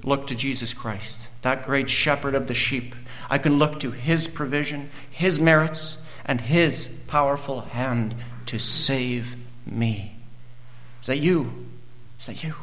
look 0.05 0.27
to 0.27 0.37
Jesus 0.37 0.75
Christ, 0.75 1.31
that 1.41 1.65
great 1.65 1.89
shepherd 1.89 2.35
of 2.35 2.47
the 2.47 2.55
sheep. 2.55 2.95
I 3.31 3.39
can 3.39 3.59
look 3.59 3.81
to 3.81 3.91
his 3.91 4.29
provision, 4.29 4.91
his 5.11 5.41
merits, 5.41 5.97
and 6.27 6.43
his 6.43 6.89
powerful 7.07 7.63
hand 7.63 8.15
to 8.47 8.59
save 8.59 9.37
me. 9.65 10.17
Is 11.01 11.07
that 11.07 11.19
you? 11.19 11.67
Is 12.21 12.27
that 12.27 12.45
you? 12.45 12.55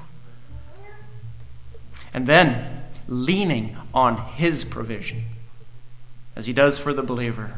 And 2.13 2.27
then 2.27 2.82
leaning 3.07 3.77
on 3.93 4.17
His 4.17 4.65
provision, 4.65 5.23
as 6.35 6.45
He 6.45 6.53
does 6.53 6.79
for 6.79 6.93
the 6.93 7.03
believer. 7.03 7.55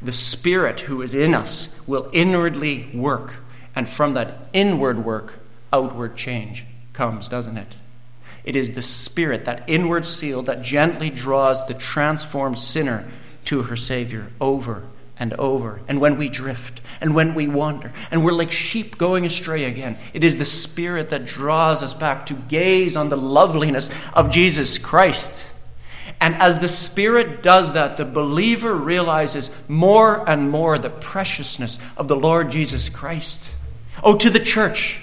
The 0.00 0.12
Spirit 0.12 0.80
who 0.80 1.02
is 1.02 1.14
in 1.14 1.34
us 1.34 1.68
will 1.86 2.08
inwardly 2.12 2.88
work, 2.94 3.42
and 3.74 3.88
from 3.88 4.12
that 4.12 4.48
inward 4.52 5.04
work, 5.04 5.40
outward 5.72 6.16
change 6.16 6.64
comes, 6.92 7.28
doesn't 7.28 7.56
it? 7.56 7.76
It 8.44 8.56
is 8.56 8.72
the 8.72 8.82
Spirit, 8.82 9.44
that 9.44 9.64
inward 9.66 10.06
seal, 10.06 10.42
that 10.42 10.62
gently 10.62 11.10
draws 11.10 11.66
the 11.66 11.74
transformed 11.74 12.58
sinner 12.58 13.04
to 13.46 13.64
her 13.64 13.76
Savior 13.76 14.28
over 14.40 14.84
and 15.18 15.34
over, 15.34 15.80
and 15.88 16.00
when 16.00 16.16
we 16.16 16.28
drift, 16.28 16.80
and 17.00 17.14
when 17.14 17.34
we 17.34 17.48
wander, 17.48 17.92
and 18.10 18.24
we're 18.24 18.32
like 18.32 18.52
sheep 18.52 18.98
going 18.98 19.26
astray 19.26 19.64
again. 19.64 19.98
It 20.14 20.24
is 20.24 20.36
the 20.36 20.44
Spirit 20.44 21.10
that 21.10 21.24
draws 21.24 21.82
us 21.82 21.94
back 21.94 22.26
to 22.26 22.34
gaze 22.34 22.96
on 22.96 23.08
the 23.08 23.16
loveliness 23.16 23.90
of 24.12 24.30
Jesus 24.30 24.78
Christ. 24.78 25.52
And 26.20 26.34
as 26.36 26.58
the 26.58 26.68
Spirit 26.68 27.42
does 27.42 27.74
that, 27.74 27.96
the 27.96 28.04
believer 28.04 28.74
realizes 28.74 29.50
more 29.68 30.28
and 30.28 30.50
more 30.50 30.78
the 30.78 30.90
preciousness 30.90 31.78
of 31.96 32.08
the 32.08 32.16
Lord 32.16 32.50
Jesus 32.50 32.88
Christ. 32.88 33.56
Oh, 34.02 34.16
to 34.16 34.30
the 34.30 34.40
church. 34.40 35.00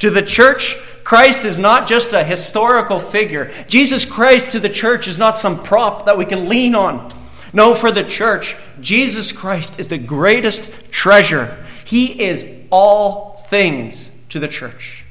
To 0.00 0.10
the 0.10 0.22
church, 0.22 0.76
Christ 1.04 1.44
is 1.44 1.58
not 1.58 1.88
just 1.88 2.12
a 2.12 2.24
historical 2.24 2.98
figure. 2.98 3.52
Jesus 3.68 4.04
Christ 4.04 4.50
to 4.50 4.60
the 4.60 4.68
church 4.68 5.06
is 5.06 5.18
not 5.18 5.36
some 5.36 5.62
prop 5.62 6.06
that 6.06 6.18
we 6.18 6.24
can 6.24 6.48
lean 6.48 6.74
on. 6.74 7.08
No, 7.52 7.74
for 7.74 7.90
the 7.90 8.04
church, 8.04 8.56
Jesus 8.80 9.32
Christ 9.32 9.78
is 9.78 9.88
the 9.88 9.98
greatest 9.98 10.90
treasure. 10.90 11.64
He 11.84 12.22
is 12.22 12.46
all 12.70 13.36
things 13.48 14.10
to 14.30 14.38
the 14.38 14.48
church. 14.48 15.04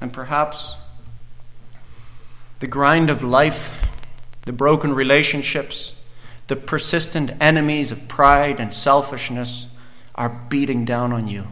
And 0.00 0.12
perhaps 0.12 0.76
the 2.60 2.66
grind 2.66 3.10
of 3.10 3.22
life, 3.22 3.74
the 4.42 4.52
broken 4.52 4.94
relationships, 4.94 5.94
the 6.46 6.56
persistent 6.56 7.32
enemies 7.40 7.90
of 7.90 8.06
pride 8.06 8.60
and 8.60 8.72
selfishness 8.72 9.66
are 10.14 10.28
beating 10.48 10.84
down 10.84 11.12
on 11.12 11.26
you. 11.26 11.48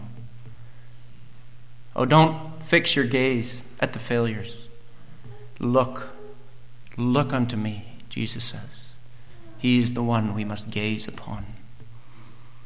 Oh, 1.96 2.04
don't 2.04 2.62
fix 2.62 2.94
your 2.94 3.04
gaze 3.04 3.64
at 3.80 3.92
the 3.92 3.98
failures. 3.98 4.68
Look 5.58 6.13
Look 6.96 7.32
unto 7.32 7.56
me, 7.56 7.86
Jesus 8.08 8.44
says. 8.44 8.92
He 9.58 9.80
is 9.80 9.94
the 9.94 10.02
one 10.02 10.34
we 10.34 10.44
must 10.44 10.70
gaze 10.70 11.08
upon. 11.08 11.46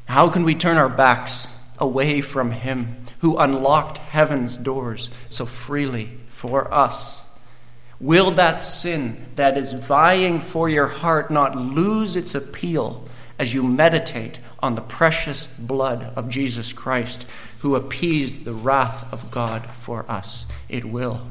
How 0.06 0.28
can 0.28 0.44
we 0.44 0.54
turn 0.54 0.76
our 0.76 0.88
backs 0.88 1.48
away 1.78 2.20
from 2.20 2.50
Him 2.50 2.96
who 3.20 3.36
unlocked 3.36 3.98
heaven's 3.98 4.58
doors 4.58 5.10
so 5.28 5.46
freely 5.46 6.18
for 6.28 6.72
us? 6.72 7.26
Will 8.00 8.30
that 8.32 8.60
sin 8.60 9.26
that 9.36 9.58
is 9.58 9.72
vying 9.72 10.40
for 10.40 10.68
your 10.68 10.86
heart 10.86 11.30
not 11.30 11.56
lose 11.56 12.16
its 12.16 12.34
appeal 12.34 13.08
as 13.38 13.54
you 13.54 13.62
meditate 13.62 14.38
on 14.60 14.74
the 14.74 14.80
precious 14.80 15.46
blood 15.58 16.04
of 16.16 16.28
Jesus 16.28 16.72
Christ, 16.72 17.26
who 17.60 17.74
appeased 17.74 18.44
the 18.44 18.52
wrath 18.52 19.12
of 19.12 19.30
God 19.30 19.66
for 19.66 20.08
us? 20.10 20.46
It 20.68 20.84
will. 20.84 21.26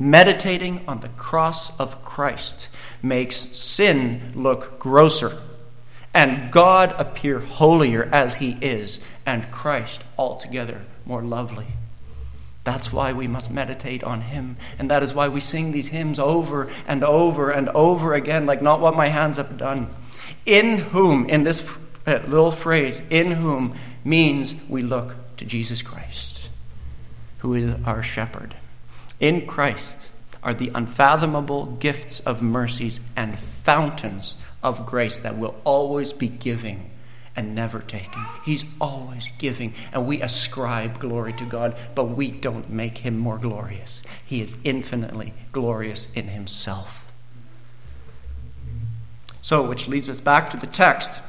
Meditating 0.00 0.82
on 0.88 1.00
the 1.00 1.10
cross 1.10 1.78
of 1.78 2.02
Christ 2.02 2.70
makes 3.02 3.36
sin 3.36 4.32
look 4.34 4.80
grosser 4.80 5.38
and 6.12 6.50
God 6.50 6.94
appear 6.98 7.38
holier 7.38 8.08
as 8.12 8.36
he 8.36 8.58
is, 8.60 8.98
and 9.24 9.50
Christ 9.50 10.02
altogether 10.18 10.82
more 11.06 11.22
lovely. 11.22 11.66
That's 12.64 12.92
why 12.92 13.12
we 13.12 13.26
must 13.26 13.50
meditate 13.50 14.02
on 14.02 14.22
him, 14.22 14.56
and 14.78 14.90
that 14.90 15.02
is 15.02 15.14
why 15.14 15.28
we 15.28 15.40
sing 15.40 15.72
these 15.72 15.88
hymns 15.88 16.18
over 16.18 16.68
and 16.86 17.04
over 17.04 17.50
and 17.50 17.68
over 17.70 18.14
again, 18.14 18.44
like 18.44 18.60
not 18.60 18.80
what 18.80 18.96
my 18.96 19.08
hands 19.08 19.36
have 19.36 19.56
done. 19.56 19.88
In 20.44 20.78
whom, 20.78 21.26
in 21.28 21.44
this 21.44 21.64
uh, 22.06 22.20
little 22.26 22.52
phrase, 22.52 23.02
in 23.08 23.32
whom 23.32 23.74
means 24.04 24.54
we 24.68 24.82
look 24.82 25.14
to 25.36 25.44
Jesus 25.44 25.80
Christ, 25.80 26.50
who 27.38 27.54
is 27.54 27.86
our 27.86 28.02
shepherd. 28.02 28.56
In 29.20 29.46
Christ 29.46 30.10
are 30.42 30.54
the 30.54 30.72
unfathomable 30.74 31.66
gifts 31.66 32.20
of 32.20 32.40
mercies 32.40 33.00
and 33.14 33.38
fountains 33.38 34.38
of 34.62 34.86
grace 34.86 35.18
that 35.18 35.36
will 35.36 35.54
always 35.64 36.14
be 36.14 36.28
giving 36.28 36.90
and 37.36 37.54
never 37.54 37.80
taking. 37.80 38.24
He's 38.44 38.64
always 38.80 39.30
giving, 39.38 39.74
and 39.92 40.06
we 40.06 40.22
ascribe 40.22 40.98
glory 40.98 41.32
to 41.34 41.44
God, 41.44 41.76
but 41.94 42.04
we 42.04 42.30
don't 42.30 42.70
make 42.70 42.98
him 42.98 43.18
more 43.18 43.38
glorious. 43.38 44.02
He 44.24 44.40
is 44.40 44.56
infinitely 44.64 45.34
glorious 45.52 46.08
in 46.14 46.28
himself. 46.28 47.12
So, 49.42 49.62
which 49.62 49.88
leads 49.88 50.08
us 50.08 50.20
back 50.20 50.50
to 50.50 50.56
the 50.56 50.66
text 50.66 51.22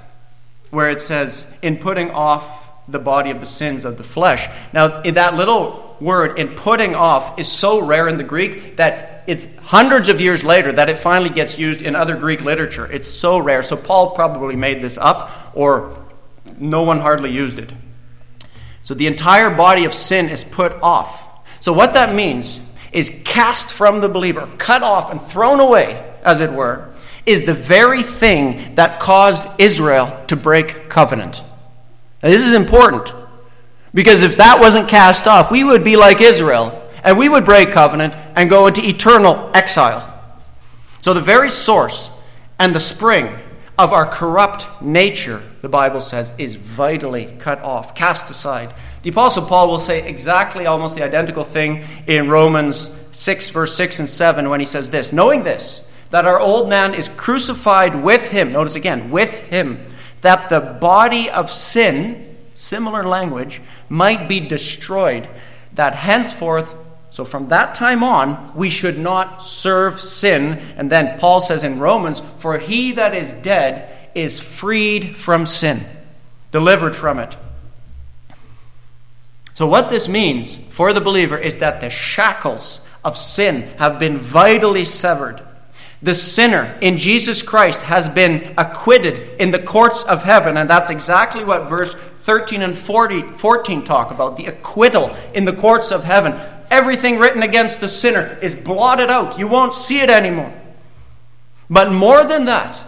where 0.69 0.89
it 0.89 1.01
says, 1.01 1.45
In 1.61 1.77
putting 1.77 2.09
off 2.11 2.69
the 2.87 2.99
body 2.99 3.29
of 3.29 3.39
the 3.39 3.45
sins 3.45 3.85
of 3.85 3.97
the 3.97 4.03
flesh. 4.03 4.47
Now, 4.73 5.01
in 5.01 5.13
that 5.13 5.35
little 5.35 5.90
word 6.01 6.37
in 6.39 6.49
putting 6.49 6.95
off 6.95 7.39
is 7.39 7.47
so 7.47 7.79
rare 7.79 8.07
in 8.07 8.17
the 8.17 8.23
Greek 8.23 8.75
that 8.77 9.23
it's 9.27 9.45
hundreds 9.63 10.09
of 10.09 10.19
years 10.19 10.43
later 10.43 10.71
that 10.71 10.89
it 10.89 10.97
finally 10.97 11.29
gets 11.29 11.59
used 11.59 11.81
in 11.81 11.95
other 11.95 12.17
Greek 12.17 12.41
literature. 12.41 12.91
It's 12.91 13.07
so 13.07 13.37
rare. 13.37 13.61
So 13.61 13.77
Paul 13.77 14.11
probably 14.11 14.55
made 14.55 14.81
this 14.81 14.97
up, 14.97 15.51
or 15.53 15.97
no 16.57 16.81
one 16.81 16.99
hardly 16.99 17.31
used 17.31 17.59
it. 17.59 17.71
So 18.83 18.95
the 18.95 19.07
entire 19.07 19.51
body 19.51 19.85
of 19.85 19.93
sin 19.93 20.27
is 20.27 20.43
put 20.43 20.73
off. 20.81 21.27
So 21.59 21.71
what 21.71 21.93
that 21.93 22.15
means 22.15 22.59
is 22.91 23.21
cast 23.23 23.71
from 23.71 24.01
the 24.01 24.09
believer, 24.09 24.49
cut 24.57 24.81
off 24.81 25.11
and 25.11 25.21
thrown 25.21 25.59
away, 25.59 26.13
as 26.23 26.41
it 26.41 26.51
were, 26.51 26.93
is 27.25 27.43
the 27.43 27.53
very 27.53 28.01
thing 28.01 28.75
that 28.75 28.99
caused 28.99 29.47
Israel 29.59 30.23
to 30.27 30.35
break 30.35 30.89
covenant. 30.89 31.43
Now, 32.23 32.29
this 32.29 32.43
is 32.43 32.53
important. 32.53 33.13
Because 33.93 34.23
if 34.23 34.37
that 34.37 34.59
wasn't 34.59 34.87
cast 34.87 35.27
off, 35.27 35.51
we 35.51 35.63
would 35.63 35.83
be 35.83 35.97
like 35.97 36.21
Israel, 36.21 36.89
and 37.03 37.17
we 37.17 37.27
would 37.27 37.45
break 37.45 37.71
covenant 37.71 38.15
and 38.35 38.49
go 38.49 38.67
into 38.67 38.87
eternal 38.87 39.51
exile. 39.53 40.07
So, 41.01 41.13
the 41.13 41.21
very 41.21 41.49
source 41.49 42.11
and 42.59 42.75
the 42.75 42.79
spring 42.79 43.35
of 43.77 43.91
our 43.91 44.05
corrupt 44.05 44.81
nature, 44.81 45.41
the 45.61 45.69
Bible 45.69 46.01
says, 46.01 46.31
is 46.37 46.55
vitally 46.55 47.25
cut 47.39 47.59
off, 47.63 47.95
cast 47.95 48.29
aside. 48.29 48.73
The 49.01 49.09
Apostle 49.09 49.45
Paul 49.45 49.69
will 49.69 49.79
say 49.79 50.07
exactly 50.07 50.67
almost 50.67 50.95
the 50.95 51.03
identical 51.03 51.43
thing 51.43 51.83
in 52.05 52.29
Romans 52.29 52.95
6, 53.11 53.49
verse 53.49 53.75
6 53.75 53.99
and 53.99 54.09
7, 54.09 54.49
when 54.49 54.59
he 54.59 54.65
says 54.67 54.91
this 54.91 55.11
Knowing 55.11 55.43
this, 55.43 55.83
that 56.11 56.25
our 56.25 56.39
old 56.39 56.69
man 56.69 56.93
is 56.93 57.09
crucified 57.09 57.95
with 57.95 58.29
him, 58.29 58.51
notice 58.51 58.75
again, 58.75 59.09
with 59.09 59.41
him, 59.41 59.83
that 60.21 60.49
the 60.49 60.59
body 60.59 61.29
of 61.29 61.49
sin, 61.49 62.37
similar 62.53 63.03
language, 63.03 63.61
might 63.91 64.29
be 64.29 64.39
destroyed, 64.39 65.27
that 65.73 65.93
henceforth, 65.93 66.77
so 67.11 67.25
from 67.25 67.49
that 67.49 67.75
time 67.75 68.03
on, 68.03 68.55
we 68.55 68.69
should 68.69 68.97
not 68.97 69.43
serve 69.43 69.99
sin. 69.99 70.59
And 70.77 70.89
then 70.89 71.19
Paul 71.19 71.41
says 71.41 71.65
in 71.65 71.77
Romans, 71.77 72.21
For 72.37 72.57
he 72.57 72.93
that 72.93 73.13
is 73.13 73.33
dead 73.33 73.93
is 74.15 74.39
freed 74.39 75.17
from 75.17 75.45
sin, 75.45 75.81
delivered 76.53 76.95
from 76.95 77.19
it. 77.19 77.35
So, 79.55 79.67
what 79.67 79.89
this 79.89 80.07
means 80.07 80.57
for 80.69 80.93
the 80.93 81.01
believer 81.01 81.37
is 81.37 81.57
that 81.57 81.81
the 81.81 81.89
shackles 81.89 82.79
of 83.03 83.17
sin 83.17 83.63
have 83.77 83.99
been 83.99 84.17
vitally 84.17 84.85
severed. 84.85 85.41
The 86.03 86.15
sinner 86.15 86.77
in 86.81 86.97
Jesus 86.97 87.43
Christ 87.43 87.83
has 87.83 88.09
been 88.09 88.55
acquitted 88.57 89.39
in 89.39 89.51
the 89.51 89.59
courts 89.59 90.01
of 90.03 90.23
heaven, 90.23 90.57
and 90.57 90.67
that's 90.67 90.89
exactly 90.89 91.43
what 91.43 91.69
verse 91.69 91.93
13 91.93 92.63
and 92.63 92.75
40, 92.75 93.21
14 93.21 93.83
talk 93.83 94.09
about 94.09 94.35
the 94.35 94.47
acquittal 94.47 95.15
in 95.35 95.45
the 95.45 95.53
courts 95.53 95.91
of 95.91 96.03
heaven. 96.03 96.33
Everything 96.71 97.19
written 97.19 97.43
against 97.43 97.81
the 97.81 97.87
sinner 97.87 98.37
is 98.41 98.55
blotted 98.55 99.11
out. 99.11 99.37
You 99.37 99.47
won't 99.47 99.75
see 99.75 99.99
it 99.99 100.09
anymore. 100.09 100.51
But 101.69 101.91
more 101.91 102.25
than 102.25 102.45
that, 102.45 102.83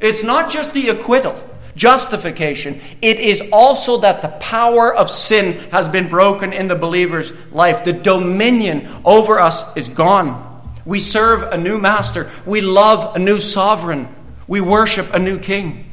it's 0.00 0.24
not 0.24 0.50
just 0.50 0.74
the 0.74 0.88
acquittal, 0.88 1.40
justification, 1.76 2.80
it 3.00 3.20
is 3.20 3.42
also 3.52 3.98
that 3.98 4.22
the 4.22 4.28
power 4.28 4.92
of 4.94 5.10
sin 5.10 5.52
has 5.70 5.88
been 5.88 6.08
broken 6.08 6.52
in 6.52 6.66
the 6.66 6.74
believer's 6.74 7.32
life. 7.52 7.84
The 7.84 7.92
dominion 7.92 8.88
over 9.04 9.38
us 9.38 9.64
is 9.76 9.88
gone. 9.88 10.55
We 10.86 11.00
serve 11.00 11.42
a 11.42 11.58
new 11.58 11.78
master, 11.78 12.30
we 12.46 12.62
love 12.62 13.16
a 13.16 13.18
new 13.18 13.40
sovereign, 13.40 14.08
we 14.46 14.62
worship 14.62 15.12
a 15.12 15.18
new 15.18 15.38
king. 15.38 15.90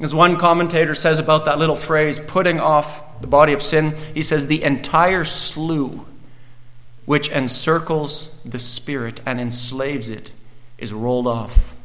As 0.00 0.12
one 0.12 0.36
commentator 0.36 0.94
says 0.94 1.20
about 1.20 1.44
that 1.44 1.58
little 1.58 1.76
phrase, 1.76 2.18
putting 2.18 2.58
off 2.58 3.20
the 3.20 3.28
body 3.28 3.52
of 3.52 3.62
sin, 3.62 3.94
he 4.14 4.22
says, 4.22 4.48
the 4.48 4.64
entire 4.64 5.24
slough 5.24 6.04
which 7.04 7.28
encircles 7.30 8.30
the 8.44 8.58
spirit 8.58 9.20
and 9.26 9.40
enslaves 9.40 10.08
it 10.08 10.32
is 10.78 10.92
rolled 10.92 11.26
off. 11.26 11.76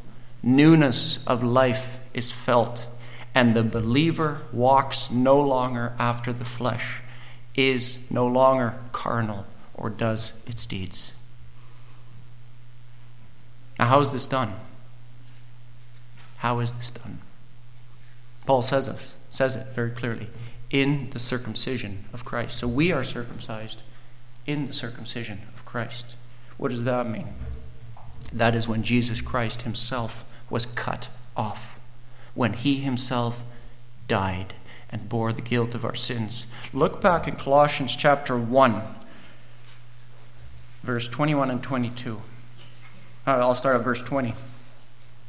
Newness 0.42 1.20
of 1.26 1.44
life 1.44 2.00
is 2.14 2.32
felt, 2.32 2.88
and 3.36 3.56
the 3.56 3.64
believer 3.64 4.42
walks 4.52 5.12
no 5.12 5.40
longer 5.40 5.94
after 6.00 6.32
the 6.32 6.46
flesh, 6.46 7.02
is 7.56 8.00
no 8.10 8.26
longer 8.26 8.80
carnal, 8.92 9.46
or 9.74 9.90
does 9.90 10.34
its 10.46 10.66
deeds. 10.66 11.14
Now, 13.80 13.86
how 13.88 14.00
is 14.00 14.12
this 14.12 14.26
done? 14.26 14.54
How 16.38 16.60
is 16.60 16.74
this 16.74 16.92
done? 16.92 17.20
Paul 18.46 18.62
says 18.62 18.88
it, 18.88 19.16
says 19.30 19.56
it 19.56 19.68
very 19.74 19.92
clearly 19.92 20.28
in 20.70 21.10
the 21.12 21.20
circumcision 21.20 22.06
of 22.14 22.26
Christ. 22.26 22.58
So 22.58 22.68
we 22.68 22.92
are 22.92 23.04
circumcised 23.04 23.84
in 24.46 24.68
the 24.68 24.74
circumcision 24.74 25.42
of 25.54 25.66
Christ. 25.66 26.16
What 26.58 26.70
does 26.70 26.86
that 26.86 27.08
mean? 27.08 27.28
That 28.32 28.56
is 28.56 28.68
when 28.68 28.84
Jesus 28.84 29.22
Christ 29.22 29.64
himself 29.64 30.26
was 30.50 30.66
cut 30.66 31.10
off 31.36 31.78
when 32.38 32.54
he 32.54 32.76
himself 32.76 33.44
died 34.08 34.54
and 34.92 35.10
bore 35.10 35.34
the 35.34 35.42
guilt 35.42 35.74
of 35.74 35.84
our 35.84 35.96
sins. 35.96 36.46
Look 36.72 37.02
back 37.02 37.28
in 37.28 37.36
Colossians 37.36 37.96
chapter 37.96 38.38
1, 38.38 38.82
verse 40.84 41.08
21 41.08 41.50
and 41.50 41.64
22. 41.64 42.22
I'll 43.28 43.56
start 43.56 43.76
at 43.76 43.84
verse 43.84 44.02
20. 44.02 44.34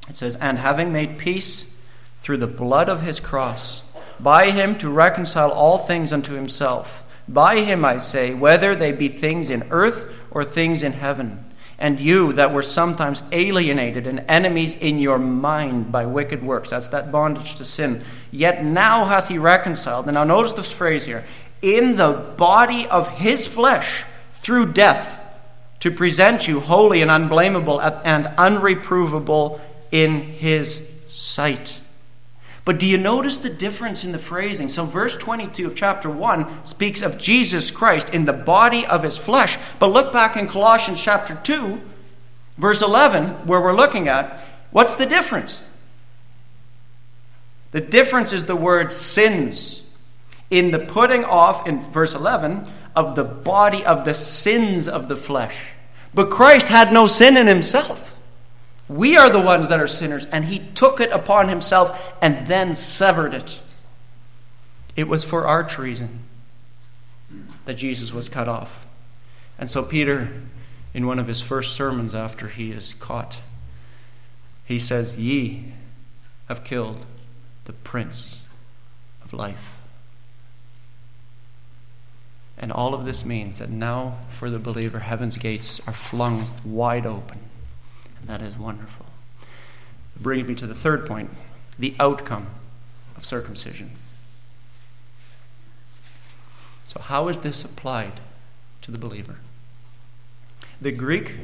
It 0.09 0.17
says, 0.17 0.37
And 0.37 0.59
having 0.59 0.93
made 0.93 1.19
peace 1.19 1.73
through 2.21 2.39
the 2.39 2.47
blood 2.47 2.89
of 2.89 3.03
his 3.03 3.21
cross, 3.21 3.83
by 4.21 4.51
him 4.51 4.77
to 4.79 4.91
reconcile 4.91 5.51
all 5.51 5.79
things 5.79 6.13
unto 6.13 6.35
himself. 6.35 7.05
By 7.29 7.61
him, 7.61 7.85
I 7.85 7.99
say, 7.99 8.35
whether 8.35 8.75
they 8.75 8.93
be 8.93 9.09
things 9.09 9.51
in 9.51 9.67
earth 9.71 10.27
or 10.31 10.45
things 10.45 10.83
in 10.83 10.93
heaven 10.93 11.45
and 11.79 12.01
you 12.01 12.33
that 12.33 12.53
were 12.53 12.63
sometimes 12.63 13.23
alienated 13.31 14.07
and 14.07 14.25
enemies 14.29 14.75
in 14.75 14.99
your 14.99 15.19
mind 15.19 15.93
by 15.93 16.07
wicked 16.07 16.43
works. 16.43 16.71
That's 16.71 16.89
that 16.89 17.13
bondage 17.13 17.55
to 17.57 17.65
sin. 17.65 18.03
Yet 18.33 18.65
now 18.65 19.05
hath 19.05 19.29
he 19.29 19.39
reconciled. 19.39 20.07
And 20.07 20.15
now 20.15 20.25
notice 20.25 20.55
this 20.55 20.73
phrase 20.73 21.05
here 21.05 21.25
in 21.63 21.97
the 21.97 22.13
body 22.37 22.87
of 22.89 23.09
his 23.19 23.47
flesh 23.47 24.05
through 24.31 24.73
death 24.73 25.18
to 25.81 25.91
present 25.91 26.49
you 26.49 26.61
holy 26.61 27.03
and 27.03 27.11
unblameable 27.11 27.81
and 27.81 28.27
unreprovable 28.37 29.61
in 29.91 30.21
his 30.23 30.91
sight. 31.09 31.81
But 32.65 32.79
do 32.79 32.85
you 32.85 32.99
notice 32.99 33.39
the 33.39 33.49
difference 33.49 34.05
in 34.05 34.13
the 34.13 34.19
phrasing? 34.19 34.69
So, 34.69 34.85
verse 34.85 35.17
22 35.17 35.69
of 35.69 35.75
chapter 35.75 36.11
1 36.11 36.67
speaks 36.67 37.01
of 37.01 37.17
Jesus 37.17 37.71
Christ 37.71 38.11
in 38.11 38.27
the 38.27 38.35
body 38.35 38.85
of 38.85 39.05
his 39.05 39.17
flesh. 39.17 39.57
But 39.79 39.87
look 39.87 40.13
back 40.13 40.37
in 40.37 40.49
Colossians 40.49 41.03
chapter 41.03 41.35
2, 41.35 41.81
verse 42.59 42.83
11, 42.83 43.47
where 43.47 43.61
we're 43.63 43.75
looking 43.75 44.07
at. 44.09 44.39
What's 44.71 44.97
the 44.97 45.07
difference? 45.07 45.65
The 47.71 47.81
difference 47.81 48.35
is 48.35 48.45
the 48.45 48.55
word 48.55 48.93
sins. 48.93 49.83
In 50.51 50.71
the 50.71 50.79
putting 50.79 51.25
off, 51.25 51.67
in 51.67 51.81
verse 51.91 52.15
11, 52.15 52.67
of 52.99 53.15
the 53.15 53.23
body 53.23 53.87
of 53.87 54.05
the 54.05 54.13
sins 54.13 54.89
of 54.89 55.07
the 55.07 55.17
flesh. 55.17 55.71
But 56.13 56.31
Christ 56.31 56.67
had 56.67 56.93
no 56.93 57.07
sin 57.07 57.37
in 57.37 57.47
himself. 57.47 58.19
We 58.89 59.17
are 59.17 59.31
the 59.31 59.41
ones 59.41 59.69
that 59.69 59.79
are 59.79 59.87
sinners, 59.87 60.27
and 60.27 60.47
he 60.47 60.59
took 60.75 61.01
it 61.01 61.13
upon 61.13 61.49
himself 61.49 62.13
and 62.21 62.49
then 62.49 62.75
severed 62.75 63.35
it. 63.35 63.63
It 64.97 65.07
was 65.07 65.23
for 65.23 65.47
our 65.47 65.63
treason 65.63 66.25
that 67.67 67.75
Jesus 67.75 68.13
was 68.13 68.29
cut 68.29 68.49
off. 68.49 68.85
And 69.61 69.71
so, 69.71 69.85
Peter, 69.85 70.33
in 70.93 71.07
one 71.07 71.21
of 71.21 71.29
his 71.29 71.41
first 71.41 71.77
sermons 71.77 72.17
after 72.17 72.49
he 72.49 72.73
is 72.73 72.95
caught, 72.95 73.41
he 74.65 74.81
says, 74.81 75.21
Ye 75.21 75.73
have 76.49 76.65
killed 76.65 77.07
the 77.67 77.75
Prince 77.75 78.41
of 79.23 79.33
Life. 79.33 79.78
And 82.59 82.73
all 82.73 82.93
of 82.93 83.07
this 83.07 83.25
means 83.25 83.61
that 83.61 83.71
now, 83.71 84.19
for 84.33 84.51
the 84.51 84.59
believer, 84.59 84.99
heaven's 84.99 85.37
gates 85.37 85.81
are 85.87 85.93
flung 85.93 86.49
wide 86.65 87.07
open 87.07 87.39
And 88.19 88.29
that 88.29 88.43
is 88.43 88.59
wonderful. 88.59 89.07
It 90.17 90.23
brings 90.23 90.49
me 90.49 90.55
to 90.57 90.67
the 90.67 90.75
third 90.75 91.07
point 91.07 91.31
the 91.79 91.95
outcome 92.01 92.49
of 93.17 93.25
circumcision. 93.25 93.93
So, 96.89 97.01
how 97.01 97.29
is 97.29 97.41
this 97.41 97.65
applied 97.65 98.15
to 98.83 98.91
the 98.91 98.99
believer? 98.99 99.37
The 100.81 100.91
Greek 100.91 101.35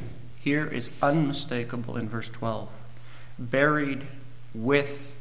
here 0.41 0.65
is 0.65 0.91
unmistakable 1.01 1.95
in 1.95 2.09
verse 2.09 2.27
12. 2.27 2.69
Buried 3.39 4.01
with 4.53 5.17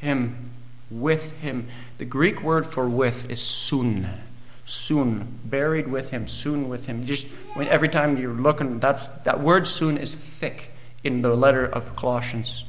him. 0.00 0.50
With 0.90 1.38
him. 1.40 1.66
The 1.98 2.04
Greek 2.06 2.42
word 2.42 2.64
for 2.64 2.88
with 2.88 3.30
is 3.30 3.42
soon 3.42 4.08
soon, 4.66 5.38
buried 5.44 5.88
with 5.88 6.10
him, 6.10 6.28
soon 6.28 6.68
with 6.68 6.86
him. 6.86 7.06
Just 7.06 7.26
when, 7.54 7.68
every 7.68 7.88
time 7.88 8.18
you're 8.18 8.34
looking, 8.34 8.80
that's 8.80 9.06
that 9.08 9.40
word 9.40 9.66
soon 9.66 9.96
is 9.96 10.12
thick 10.12 10.72
in 11.02 11.22
the 11.22 11.34
letter 11.34 11.64
of 11.64 11.96
Colossians. 11.96 12.64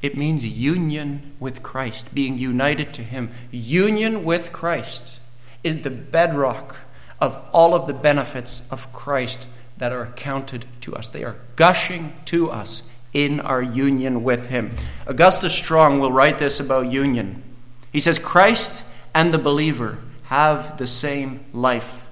It 0.00 0.16
means 0.16 0.46
union 0.46 1.34
with 1.40 1.62
Christ, 1.62 2.14
being 2.14 2.38
united 2.38 2.94
to 2.94 3.02
Him. 3.02 3.30
Union 3.50 4.24
with 4.24 4.52
Christ 4.52 5.20
is 5.64 5.78
the 5.78 5.90
bedrock 5.90 6.76
of 7.20 7.48
all 7.52 7.74
of 7.74 7.86
the 7.86 7.94
benefits 7.94 8.62
of 8.70 8.92
Christ 8.92 9.48
that 9.78 9.92
are 9.92 10.02
accounted 10.02 10.66
to 10.82 10.94
us. 10.94 11.08
They 11.08 11.24
are 11.24 11.36
gushing 11.56 12.12
to 12.26 12.50
us 12.50 12.82
in 13.12 13.40
our 13.40 13.62
union 13.62 14.22
with 14.22 14.48
Him. 14.48 14.70
Augustus 15.06 15.54
Strong 15.54 15.98
will 15.98 16.12
write 16.12 16.38
this 16.38 16.60
about 16.60 16.92
union. 16.92 17.42
He 17.90 18.00
says, 18.00 18.18
Christ 18.18 18.84
and 19.14 19.32
the 19.32 19.38
believer 19.38 19.98
have 20.26 20.76
the 20.76 20.86
same 20.86 21.44
life. 21.52 22.08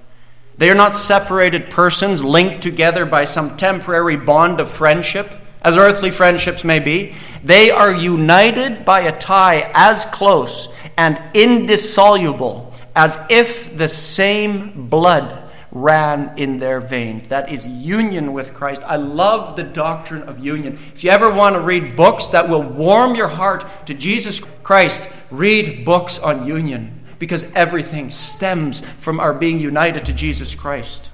They 0.57 0.69
are 0.69 0.75
not 0.75 0.95
separated 0.95 1.69
persons 1.69 2.23
linked 2.23 2.61
together 2.61 3.05
by 3.05 3.25
some 3.25 3.57
temporary 3.57 4.15
bond 4.15 4.61
of 4.61 4.69
friendship, 4.69 5.33
as 5.61 5.77
earthly 5.77 6.11
friendships 6.11 6.63
may 6.63 6.79
be. 6.79 7.15
They 7.43 7.71
are 7.71 7.91
united 7.91 8.85
by 8.85 9.01
a 9.01 9.17
tie 9.17 9.69
as 9.73 10.05
close 10.05 10.69
and 10.97 11.21
indissoluble 11.33 12.73
as 12.95 13.17
if 13.29 13.75
the 13.75 13.89
same 13.89 14.87
blood 14.87 15.41
ran 15.71 16.37
in 16.37 16.57
their 16.57 16.79
veins. 16.79 17.27
That 17.27 17.51
is 17.51 17.67
union 17.67 18.31
with 18.31 18.53
Christ. 18.53 18.81
I 18.85 18.95
love 18.95 19.57
the 19.57 19.63
doctrine 19.63 20.23
of 20.23 20.39
union. 20.39 20.79
If 20.93 21.03
you 21.03 21.09
ever 21.09 21.29
want 21.29 21.55
to 21.55 21.59
read 21.59 21.97
books 21.97 22.27
that 22.27 22.47
will 22.47 22.63
warm 22.63 23.15
your 23.15 23.27
heart 23.27 23.65
to 23.87 23.93
Jesus 23.93 24.39
Christ, 24.63 25.09
read 25.29 25.83
books 25.83 26.17
on 26.17 26.47
union 26.47 27.01
because 27.19 27.51
everything 27.53 28.09
stems 28.09 28.81
from 28.81 29.19
our 29.19 29.33
being 29.33 29.59
united 29.59 30.05
to 30.05 30.13
Jesus 30.13 30.55
Christ. 30.55 31.09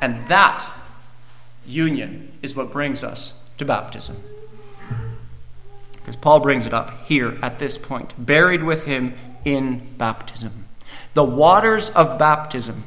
And 0.00 0.26
that 0.28 0.68
union 1.66 2.32
is 2.42 2.54
what 2.54 2.70
brings 2.70 3.04
us 3.04 3.34
to 3.58 3.64
baptism. 3.64 4.16
Because 5.92 6.16
Paul 6.16 6.40
brings 6.40 6.66
it 6.66 6.72
up 6.72 7.06
here 7.06 7.38
at 7.42 7.58
this 7.58 7.76
point 7.76 8.14
buried 8.18 8.62
with 8.62 8.84
him 8.84 9.14
in 9.44 9.94
baptism. 9.98 10.64
The 11.14 11.24
waters 11.24 11.90
of 11.90 12.18
baptism 12.18 12.84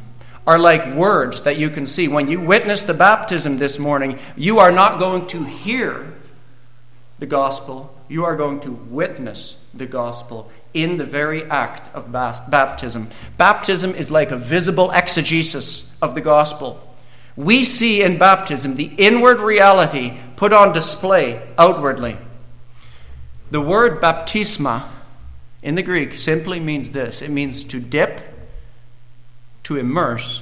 are 0.47 0.57
like 0.57 0.95
words 0.95 1.43
that 1.43 1.57
you 1.57 1.69
can 1.69 1.85
see. 1.85 2.07
When 2.07 2.27
you 2.27 2.41
witness 2.41 2.83
the 2.83 2.93
baptism 2.93 3.57
this 3.57 3.77
morning, 3.77 4.19
you 4.35 4.59
are 4.59 4.71
not 4.71 4.99
going 4.99 5.27
to 5.27 5.43
hear 5.43 6.13
the 7.19 7.27
gospel, 7.27 7.95
you 8.09 8.25
are 8.25 8.35
going 8.35 8.59
to 8.61 8.71
witness 8.71 9.57
the 9.73 9.85
gospel 9.85 10.51
in 10.73 10.97
the 10.97 11.05
very 11.05 11.43
act 11.45 11.93
of 11.93 12.11
baptism. 12.11 13.09
Baptism 13.37 13.93
is 13.95 14.11
like 14.11 14.31
a 14.31 14.37
visible 14.37 14.91
exegesis 14.91 15.91
of 16.01 16.15
the 16.15 16.21
gospel. 16.21 16.87
We 17.35 17.63
see 17.63 18.03
in 18.03 18.17
baptism 18.17 18.75
the 18.75 18.93
inward 18.97 19.39
reality 19.39 20.17
put 20.35 20.53
on 20.53 20.73
display 20.73 21.41
outwardly. 21.57 22.17
The 23.51 23.61
word 23.61 24.01
baptisma 24.01 24.87
in 25.61 25.75
the 25.75 25.83
Greek 25.83 26.13
simply 26.13 26.59
means 26.59 26.91
this 26.91 27.21
it 27.21 27.29
means 27.29 27.63
to 27.65 27.79
dip, 27.79 28.21
to 29.63 29.77
immerse, 29.77 30.41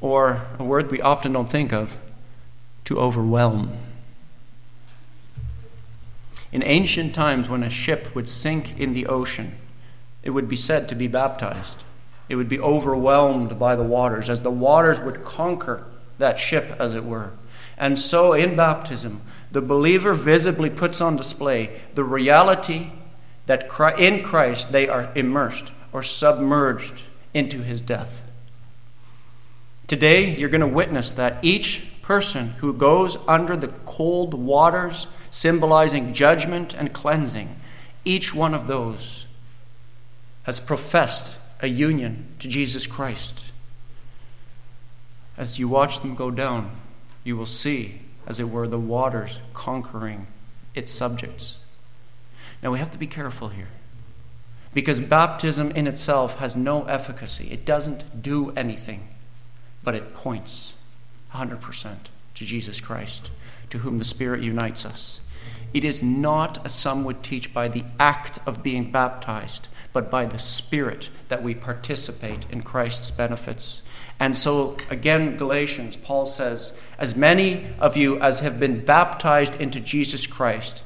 or 0.00 0.42
a 0.58 0.64
word 0.64 0.90
we 0.90 1.00
often 1.00 1.32
don't 1.32 1.50
think 1.50 1.72
of, 1.72 1.96
to 2.84 2.98
overwhelm. 2.98 3.76
In 6.52 6.62
ancient 6.62 7.14
times, 7.14 7.48
when 7.48 7.62
a 7.62 7.70
ship 7.70 8.14
would 8.14 8.28
sink 8.28 8.78
in 8.78 8.94
the 8.94 9.06
ocean, 9.06 9.56
it 10.22 10.30
would 10.30 10.48
be 10.48 10.56
said 10.56 10.88
to 10.88 10.94
be 10.94 11.06
baptized. 11.06 11.84
It 12.28 12.36
would 12.36 12.48
be 12.48 12.60
overwhelmed 12.60 13.58
by 13.58 13.76
the 13.76 13.82
waters, 13.82 14.30
as 14.30 14.42
the 14.42 14.50
waters 14.50 15.00
would 15.00 15.24
conquer 15.24 15.84
that 16.18 16.38
ship, 16.38 16.74
as 16.78 16.94
it 16.94 17.04
were. 17.04 17.32
And 17.76 17.98
so, 17.98 18.32
in 18.32 18.56
baptism, 18.56 19.20
the 19.52 19.62
believer 19.62 20.14
visibly 20.14 20.68
puts 20.68 21.00
on 21.00 21.16
display 21.16 21.80
the 21.94 22.04
reality 22.04 22.90
that 23.46 23.70
in 23.98 24.22
Christ 24.22 24.72
they 24.72 24.88
are 24.88 25.10
immersed 25.14 25.72
or 25.92 26.02
submerged 26.02 27.02
into 27.32 27.62
his 27.62 27.80
death. 27.80 28.24
Today, 29.86 30.34
you're 30.34 30.50
going 30.50 30.60
to 30.60 30.66
witness 30.66 31.12
that 31.12 31.38
each 31.40 31.86
person 32.02 32.50
who 32.58 32.72
goes 32.74 33.16
under 33.26 33.56
the 33.56 33.68
cold 33.86 34.34
waters 34.34 35.06
symbolizing 35.30 36.14
judgment 36.14 36.74
and 36.74 36.92
cleansing, 36.92 37.56
each 38.04 38.34
one 38.34 38.54
of 38.54 38.66
those 38.66 39.26
has 40.44 40.60
professed 40.60 41.36
a 41.60 41.66
union 41.66 42.26
to 42.38 42.48
Jesus 42.48 42.86
Christ. 42.86 43.44
As 45.36 45.58
you 45.58 45.68
watch 45.68 46.00
them 46.00 46.14
go 46.14 46.30
down, 46.30 46.70
you 47.24 47.36
will 47.36 47.46
see, 47.46 48.00
as 48.26 48.40
it 48.40 48.48
were, 48.48 48.66
the 48.66 48.78
waters 48.78 49.38
conquering 49.54 50.26
its 50.74 50.90
subjects. 50.90 51.58
Now 52.62 52.72
we 52.72 52.78
have 52.78 52.90
to 52.90 52.98
be 52.98 53.06
careful 53.06 53.48
here. 53.48 53.68
Because 54.74 55.00
baptism 55.00 55.70
in 55.72 55.86
itself 55.86 56.36
has 56.36 56.54
no 56.54 56.84
efficacy. 56.84 57.48
It 57.50 57.64
doesn't 57.64 58.22
do 58.22 58.50
anything, 58.52 59.08
but 59.82 59.94
it 59.94 60.14
points 60.14 60.74
100% 61.32 61.96
to 62.34 62.44
Jesus 62.44 62.80
Christ 62.80 63.30
to 63.70 63.78
whom 63.78 63.98
the 63.98 64.04
Spirit 64.04 64.42
unites 64.42 64.84
us. 64.84 65.20
it 65.74 65.84
is 65.84 66.02
not, 66.02 66.64
as 66.64 66.74
some 66.74 67.04
would 67.04 67.22
teach, 67.22 67.52
by 67.52 67.68
the 67.68 67.84
act 68.00 68.38
of 68.46 68.62
being 68.62 68.90
baptized, 68.90 69.68
but 69.92 70.10
by 70.10 70.24
the 70.24 70.38
Spirit 70.38 71.10
that 71.28 71.42
we 71.42 71.54
participate 71.54 72.46
in 72.50 72.62
Christ's 72.62 73.10
benefits. 73.10 73.82
And 74.20 74.36
so, 74.36 74.76
again, 74.90 75.36
Galatians, 75.36 75.96
Paul 75.96 76.26
says, 76.26 76.72
As 76.98 77.14
many 77.14 77.66
of 77.78 77.96
you 77.96 78.18
as 78.18 78.40
have 78.40 78.58
been 78.58 78.84
baptized 78.84 79.54
into 79.56 79.78
Jesus 79.80 80.26
Christ, 80.26 80.82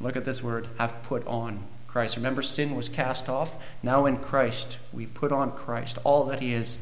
look 0.00 0.16
at 0.16 0.24
this 0.24 0.42
word, 0.42 0.68
have 0.78 1.02
put 1.04 1.26
on 1.26 1.62
Christ. 1.86 2.16
Remember, 2.16 2.42
sin 2.42 2.74
was 2.74 2.88
cast 2.88 3.28
off. 3.28 3.56
Now 3.82 4.06
in 4.06 4.16
Christ, 4.16 4.78
we 4.92 5.06
put 5.06 5.30
on 5.30 5.52
Christ, 5.52 5.98
all 6.04 6.24
that 6.24 6.40
He 6.40 6.52
is. 6.52 6.78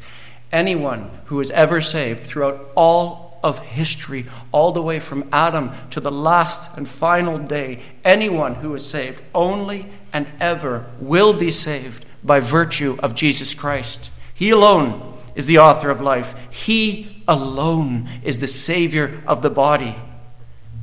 Anyone 0.52 1.10
who 1.26 1.40
is 1.40 1.50
ever 1.50 1.80
saved 1.80 2.24
throughout 2.26 2.70
all 2.74 3.29
of 3.42 3.58
history, 3.60 4.26
all 4.52 4.72
the 4.72 4.82
way 4.82 5.00
from 5.00 5.28
Adam 5.32 5.72
to 5.90 6.00
the 6.00 6.12
last 6.12 6.76
and 6.76 6.88
final 6.88 7.38
day, 7.38 7.82
anyone 8.04 8.56
who 8.56 8.74
is 8.74 8.88
saved 8.88 9.22
only 9.34 9.86
and 10.12 10.26
ever 10.40 10.86
will 10.98 11.32
be 11.32 11.50
saved 11.50 12.04
by 12.22 12.40
virtue 12.40 12.96
of 13.02 13.14
Jesus 13.14 13.54
Christ. 13.54 14.10
He 14.34 14.50
alone 14.50 15.16
is 15.34 15.46
the 15.46 15.58
author 15.58 15.90
of 15.90 16.00
life. 16.00 16.52
He 16.52 17.22
alone 17.26 18.08
is 18.22 18.40
the 18.40 18.48
Savior 18.48 19.22
of 19.26 19.42
the 19.42 19.50
body, 19.50 19.94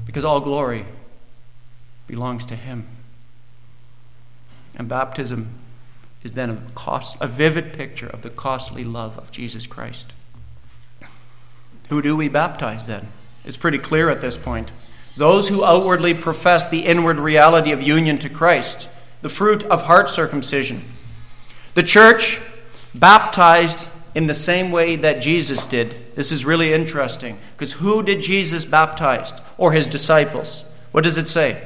because 0.06 0.24
all 0.24 0.40
glory 0.40 0.86
belongs 2.08 2.46
to 2.48 2.56
Him. 2.56 2.88
And 4.76 4.88
baptism 4.88 5.50
is 6.24 6.34
then 6.34 6.50
a, 6.50 6.58
cost, 6.76 7.18
a 7.20 7.28
vivid 7.28 7.74
picture 7.74 8.08
of 8.08 8.22
the 8.22 8.30
costly 8.30 8.84
love 8.84 9.18
of 9.18 9.32
Jesus 9.32 9.68
Christ. 9.68 10.14
Who 11.90 12.02
do 12.02 12.16
we 12.16 12.30
baptize 12.30 12.88
then? 12.88 13.08
It's 13.46 13.58
pretty 13.58 13.78
clear 13.78 14.10
at 14.10 14.22
this 14.22 14.38
point. 14.38 14.72
Those 15.16 15.50
who 15.50 15.64
outwardly 15.64 16.14
profess 16.14 16.68
the 16.68 16.86
inward 16.86 17.18
reality 17.18 17.72
of 17.72 17.82
union 17.82 18.20
to 18.20 18.30
Christ, 18.30 18.90
the 19.22 19.30
fruit 19.30 19.64
of 19.64 19.84
heart 19.84 20.10
circumcision. 20.10 20.84
The 21.74 21.84
church 21.84 22.40
baptized 22.94 23.90
in 24.14 24.28
the 24.28 24.34
same 24.34 24.72
way 24.72 24.96
that 24.96 25.22
Jesus 25.22 25.66
did. 25.66 26.16
This 26.16 26.32
is 26.32 26.46
really 26.46 26.74
interesting 26.74 27.38
because 27.52 27.74
who 27.74 28.04
did 28.04 28.22
Jesus 28.22 28.66
baptize 28.66 29.34
or 29.58 29.72
his 29.72 29.88
disciples? 29.88 30.66
What 30.92 31.04
does 31.04 31.18
it 31.18 31.28
say? 31.28 31.64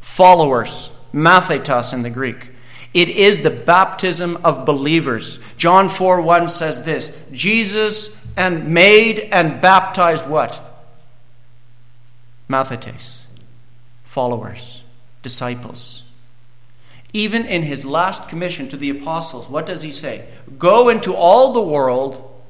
Followers, 0.00 0.90
mathetos 1.12 1.92
in 1.92 2.02
the 2.02 2.10
Greek. 2.10 2.50
It 2.94 3.08
is 3.08 3.40
the 3.40 3.50
baptism 3.50 4.38
of 4.44 4.66
believers. 4.66 5.38
John 5.56 5.88
4 5.88 6.20
1 6.20 6.48
says 6.48 6.82
this 6.82 7.24
Jesus 7.32 8.16
and 8.36 8.68
made 8.68 9.20
and 9.32 9.60
baptized 9.60 10.26
what? 10.26 10.60
Mathetes, 12.48 13.22
followers, 14.04 14.84
disciples. 15.22 16.02
Even 17.12 17.44
in 17.44 17.62
his 17.62 17.84
last 17.84 18.28
commission 18.28 18.68
to 18.68 18.76
the 18.76 18.90
apostles, 18.90 19.48
what 19.48 19.66
does 19.66 19.82
he 19.82 19.92
say? 19.92 20.26
Go 20.58 20.88
into 20.88 21.14
all 21.14 21.52
the 21.52 21.62
world, 21.62 22.42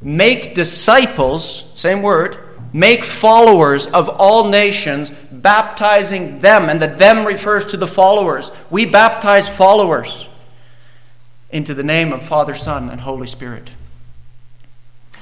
make 0.00 0.54
disciples, 0.54 1.64
same 1.74 2.02
word, 2.02 2.38
make 2.72 3.02
followers 3.02 3.86
of 3.86 4.08
all 4.08 4.48
nations, 4.48 5.10
baptizing 5.32 6.38
them. 6.40 6.68
And 6.68 6.80
the 6.80 6.86
them 6.86 7.26
refers 7.26 7.66
to 7.66 7.76
the 7.76 7.86
followers. 7.86 8.52
We 8.70 8.86
baptize 8.86 9.48
followers 9.48 10.28
into 11.50 11.74
the 11.74 11.82
name 11.82 12.12
of 12.12 12.22
Father, 12.22 12.54
Son, 12.54 12.90
and 12.90 13.00
Holy 13.00 13.26
Spirit. 13.26 13.70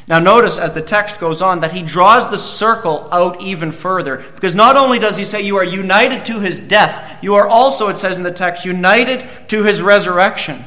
Now, 0.06 0.18
notice 0.18 0.58
as 0.58 0.72
the 0.72 0.82
text 0.82 1.18
goes 1.18 1.40
on 1.40 1.60
that 1.60 1.72
he 1.72 1.82
draws 1.82 2.30
the 2.30 2.36
circle 2.36 3.08
out 3.10 3.40
even 3.40 3.72
further. 3.72 4.18
Because 4.34 4.54
not 4.54 4.76
only 4.76 4.98
does 4.98 5.16
he 5.16 5.24
say 5.24 5.40
you 5.40 5.56
are 5.56 5.64
united 5.64 6.26
to 6.26 6.40
his 6.40 6.60
death, 6.60 7.22
you 7.22 7.36
are 7.36 7.46
also, 7.46 7.88
it 7.88 7.98
says 7.98 8.18
in 8.18 8.22
the 8.22 8.30
text, 8.30 8.66
united 8.66 9.26
to 9.48 9.64
his 9.64 9.80
resurrection, 9.80 10.62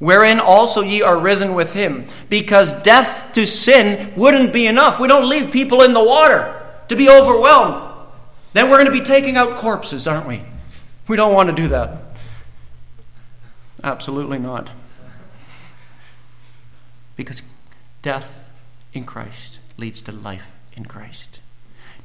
wherein 0.00 0.40
also 0.40 0.80
ye 0.80 1.02
are 1.02 1.16
risen 1.16 1.54
with 1.54 1.72
him. 1.72 2.06
Because 2.28 2.72
death 2.82 3.30
to 3.34 3.46
sin 3.46 4.12
wouldn't 4.16 4.52
be 4.52 4.66
enough. 4.66 4.98
We 4.98 5.06
don't 5.06 5.28
leave 5.28 5.52
people 5.52 5.82
in 5.82 5.92
the 5.92 6.02
water 6.02 6.60
to 6.88 6.96
be 6.96 7.08
overwhelmed. 7.08 7.80
Then 8.54 8.68
we're 8.68 8.78
going 8.78 8.92
to 8.92 8.98
be 8.98 9.04
taking 9.04 9.36
out 9.36 9.56
corpses, 9.56 10.08
aren't 10.08 10.26
we? 10.26 10.42
We 11.06 11.16
don't 11.16 11.32
want 11.32 11.48
to 11.48 11.54
do 11.54 11.68
that. 11.68 11.96
Absolutely 13.84 14.40
not. 14.40 14.68
Because 17.14 17.42
Death 18.02 18.42
in 18.92 19.04
Christ 19.04 19.58
leads 19.76 20.02
to 20.02 20.12
life 20.12 20.54
in 20.74 20.84
Christ. 20.84 21.40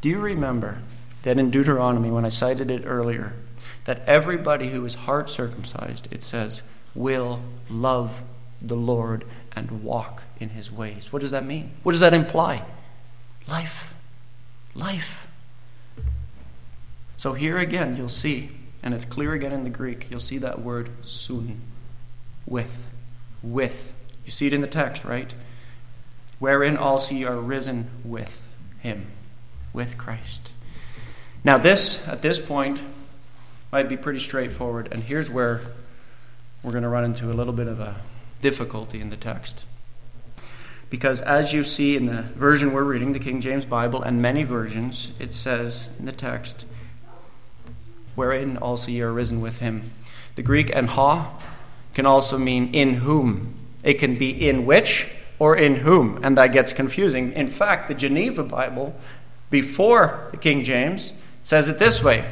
Do 0.01 0.09
you 0.09 0.19
remember 0.19 0.79
that 1.23 1.37
in 1.37 1.51
Deuteronomy, 1.51 2.11
when 2.11 2.25
I 2.25 2.29
cited 2.29 2.71
it 2.71 2.83
earlier, 2.85 3.33
that 3.85 4.03
everybody 4.05 4.69
who 4.69 4.85
is 4.85 4.95
heart 4.95 5.29
circumcised, 5.29 6.07
it 6.11 6.23
says, 6.23 6.61
will 6.93 7.41
love 7.69 8.21
the 8.61 8.75
Lord 8.75 9.25
and 9.55 9.83
walk 9.83 10.23
in 10.39 10.49
his 10.49 10.71
ways? 10.71 11.11
What 11.11 11.21
does 11.21 11.31
that 11.31 11.45
mean? 11.45 11.71
What 11.83 11.93
does 11.93 12.01
that 12.01 12.13
imply? 12.13 12.63
Life. 13.47 13.93
Life. 14.75 15.27
So 17.17 17.33
here 17.33 17.57
again, 17.57 17.97
you'll 17.97 18.09
see, 18.09 18.51
and 18.83 18.93
it's 18.93 19.05
clear 19.05 19.33
again 19.33 19.51
in 19.51 19.63
the 19.63 19.69
Greek, 19.69 20.07
you'll 20.11 20.19
see 20.19 20.37
that 20.37 20.61
word 20.61 20.89
sun. 21.01 21.61
With. 22.45 22.87
With. 23.41 23.93
You 24.25 24.31
see 24.31 24.47
it 24.47 24.53
in 24.53 24.61
the 24.61 24.67
text, 24.67 25.03
right? 25.03 25.33
Wherein 26.39 26.77
also 26.77 27.13
ye 27.13 27.25
are 27.25 27.37
risen 27.37 27.89
with 28.03 28.47
him, 28.79 29.07
with 29.73 29.97
Christ. 29.97 30.51
Now, 31.43 31.57
this, 31.57 32.05
at 32.07 32.21
this 32.21 32.39
point, 32.39 32.81
might 33.71 33.89
be 33.89 33.97
pretty 33.97 34.19
straightforward, 34.19 34.89
and 34.91 35.03
here's 35.03 35.29
where 35.29 35.61
we're 36.63 36.71
going 36.71 36.83
to 36.83 36.89
run 36.89 37.03
into 37.03 37.31
a 37.31 37.33
little 37.33 37.53
bit 37.53 37.67
of 37.67 37.79
a 37.79 37.95
difficulty 38.41 38.99
in 38.99 39.09
the 39.09 39.17
text. 39.17 39.65
Because 40.89 41.21
as 41.21 41.53
you 41.53 41.63
see 41.63 41.97
in 41.97 42.05
the 42.05 42.21
version 42.21 42.71
we're 42.71 42.83
reading, 42.83 43.13
the 43.13 43.19
King 43.19 43.41
James 43.41 43.65
Bible, 43.65 44.01
and 44.01 44.21
many 44.21 44.43
versions, 44.43 45.11
it 45.19 45.33
says 45.33 45.89
in 45.99 46.05
the 46.05 46.11
text, 46.11 46.65
wherein 48.15 48.57
also 48.57 48.89
ye 48.89 49.01
are 49.01 49.11
risen 49.11 49.41
with 49.41 49.59
him. 49.59 49.91
The 50.35 50.43
Greek 50.43 50.73
en 50.75 50.87
ha 50.87 51.39
can 51.93 52.05
also 52.05 52.37
mean 52.37 52.73
in 52.73 52.95
whom. 52.95 53.55
It 53.83 53.95
can 53.95 54.17
be 54.17 54.47
in 54.47 54.65
which, 54.65 55.09
or 55.39 55.55
in 55.55 55.75
whom, 55.75 56.19
and 56.23 56.37
that 56.37 56.47
gets 56.47 56.73
confusing. 56.73 57.31
In 57.33 57.47
fact, 57.47 57.87
the 57.87 57.93
Geneva 57.93 58.43
Bible, 58.43 58.95
before 59.49 60.27
the 60.31 60.37
King 60.37 60.63
James, 60.63 61.13
says 61.43 61.69
it 61.69 61.79
this 61.79 62.03
way 62.03 62.29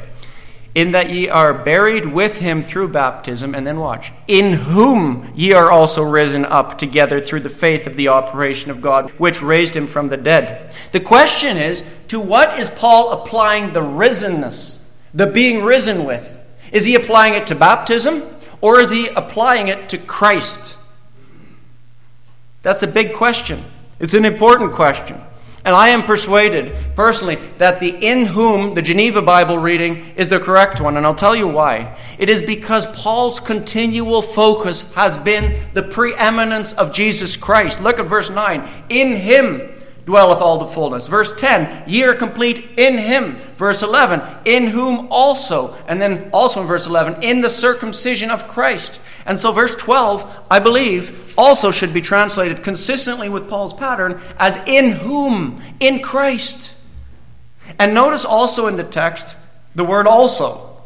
In 0.74 0.90
that 0.90 1.10
ye 1.10 1.28
are 1.28 1.54
buried 1.54 2.06
with 2.06 2.38
him 2.38 2.62
through 2.62 2.88
baptism, 2.88 3.54
and 3.54 3.66
then 3.66 3.78
watch, 3.78 4.12
in 4.26 4.52
whom 4.52 5.32
ye 5.34 5.52
are 5.52 5.70
also 5.70 6.02
risen 6.02 6.44
up 6.44 6.78
together 6.78 7.20
through 7.20 7.40
the 7.40 7.48
faith 7.48 7.86
of 7.86 7.96
the 7.96 8.08
operation 8.08 8.70
of 8.70 8.82
God, 8.82 9.10
which 9.12 9.42
raised 9.42 9.76
him 9.76 9.86
from 9.86 10.08
the 10.08 10.16
dead. 10.16 10.74
The 10.92 11.00
question 11.00 11.56
is 11.56 11.84
to 12.08 12.20
what 12.20 12.58
is 12.58 12.70
Paul 12.70 13.12
applying 13.12 13.72
the 13.72 13.80
risenness, 13.80 14.78
the 15.14 15.26
being 15.26 15.64
risen 15.64 16.04
with? 16.04 16.32
Is 16.72 16.84
he 16.84 16.96
applying 16.96 17.34
it 17.34 17.46
to 17.46 17.54
baptism, 17.54 18.22
or 18.60 18.80
is 18.80 18.90
he 18.90 19.06
applying 19.08 19.68
it 19.68 19.88
to 19.90 19.98
Christ? 19.98 20.76
That's 22.66 22.82
a 22.82 22.88
big 22.88 23.14
question. 23.14 23.62
It's 24.00 24.14
an 24.14 24.24
important 24.24 24.72
question. 24.72 25.20
And 25.64 25.76
I 25.76 25.90
am 25.90 26.02
persuaded, 26.02 26.76
personally, 26.96 27.36
that 27.58 27.78
the 27.78 27.90
in 27.90 28.26
whom, 28.26 28.74
the 28.74 28.82
Geneva 28.82 29.22
Bible 29.22 29.56
reading, 29.56 29.98
is 30.16 30.28
the 30.28 30.40
correct 30.40 30.80
one. 30.80 30.96
And 30.96 31.06
I'll 31.06 31.14
tell 31.14 31.36
you 31.36 31.46
why. 31.46 31.96
It 32.18 32.28
is 32.28 32.42
because 32.42 32.86
Paul's 32.86 33.38
continual 33.38 34.20
focus 34.20 34.92
has 34.94 35.16
been 35.16 35.56
the 35.74 35.84
preeminence 35.84 36.72
of 36.72 36.92
Jesus 36.92 37.36
Christ. 37.36 37.80
Look 37.80 38.00
at 38.00 38.06
verse 38.06 38.30
9. 38.30 38.68
In 38.88 39.12
him 39.12 39.60
dwelleth 40.06 40.40
all 40.40 40.58
the 40.58 40.68
fullness. 40.68 41.08
Verse 41.08 41.32
10, 41.34 41.84
ye 41.88 42.04
are 42.04 42.14
complete 42.14 42.78
in 42.78 42.96
him. 42.96 43.34
Verse 43.56 43.82
11, 43.82 44.22
in 44.44 44.68
whom 44.68 45.08
also. 45.10 45.76
And 45.88 46.00
then 46.00 46.30
also 46.32 46.62
in 46.62 46.68
verse 46.68 46.86
11, 46.86 47.24
in 47.24 47.40
the 47.40 47.50
circumcision 47.50 48.30
of 48.30 48.46
Christ. 48.46 49.00
And 49.26 49.36
so 49.36 49.50
verse 49.50 49.74
12, 49.74 50.44
I 50.48 50.60
believe, 50.60 51.34
also 51.36 51.72
should 51.72 51.92
be 51.92 52.00
translated 52.00 52.62
consistently 52.62 53.28
with 53.28 53.48
Paul's 53.48 53.74
pattern 53.74 54.20
as 54.38 54.56
in 54.68 54.92
whom, 54.92 55.60
in 55.80 56.00
Christ. 56.00 56.72
And 57.78 57.92
notice 57.92 58.24
also 58.24 58.68
in 58.68 58.76
the 58.76 58.84
text 58.84 59.34
the 59.74 59.84
word 59.84 60.06
also. 60.06 60.82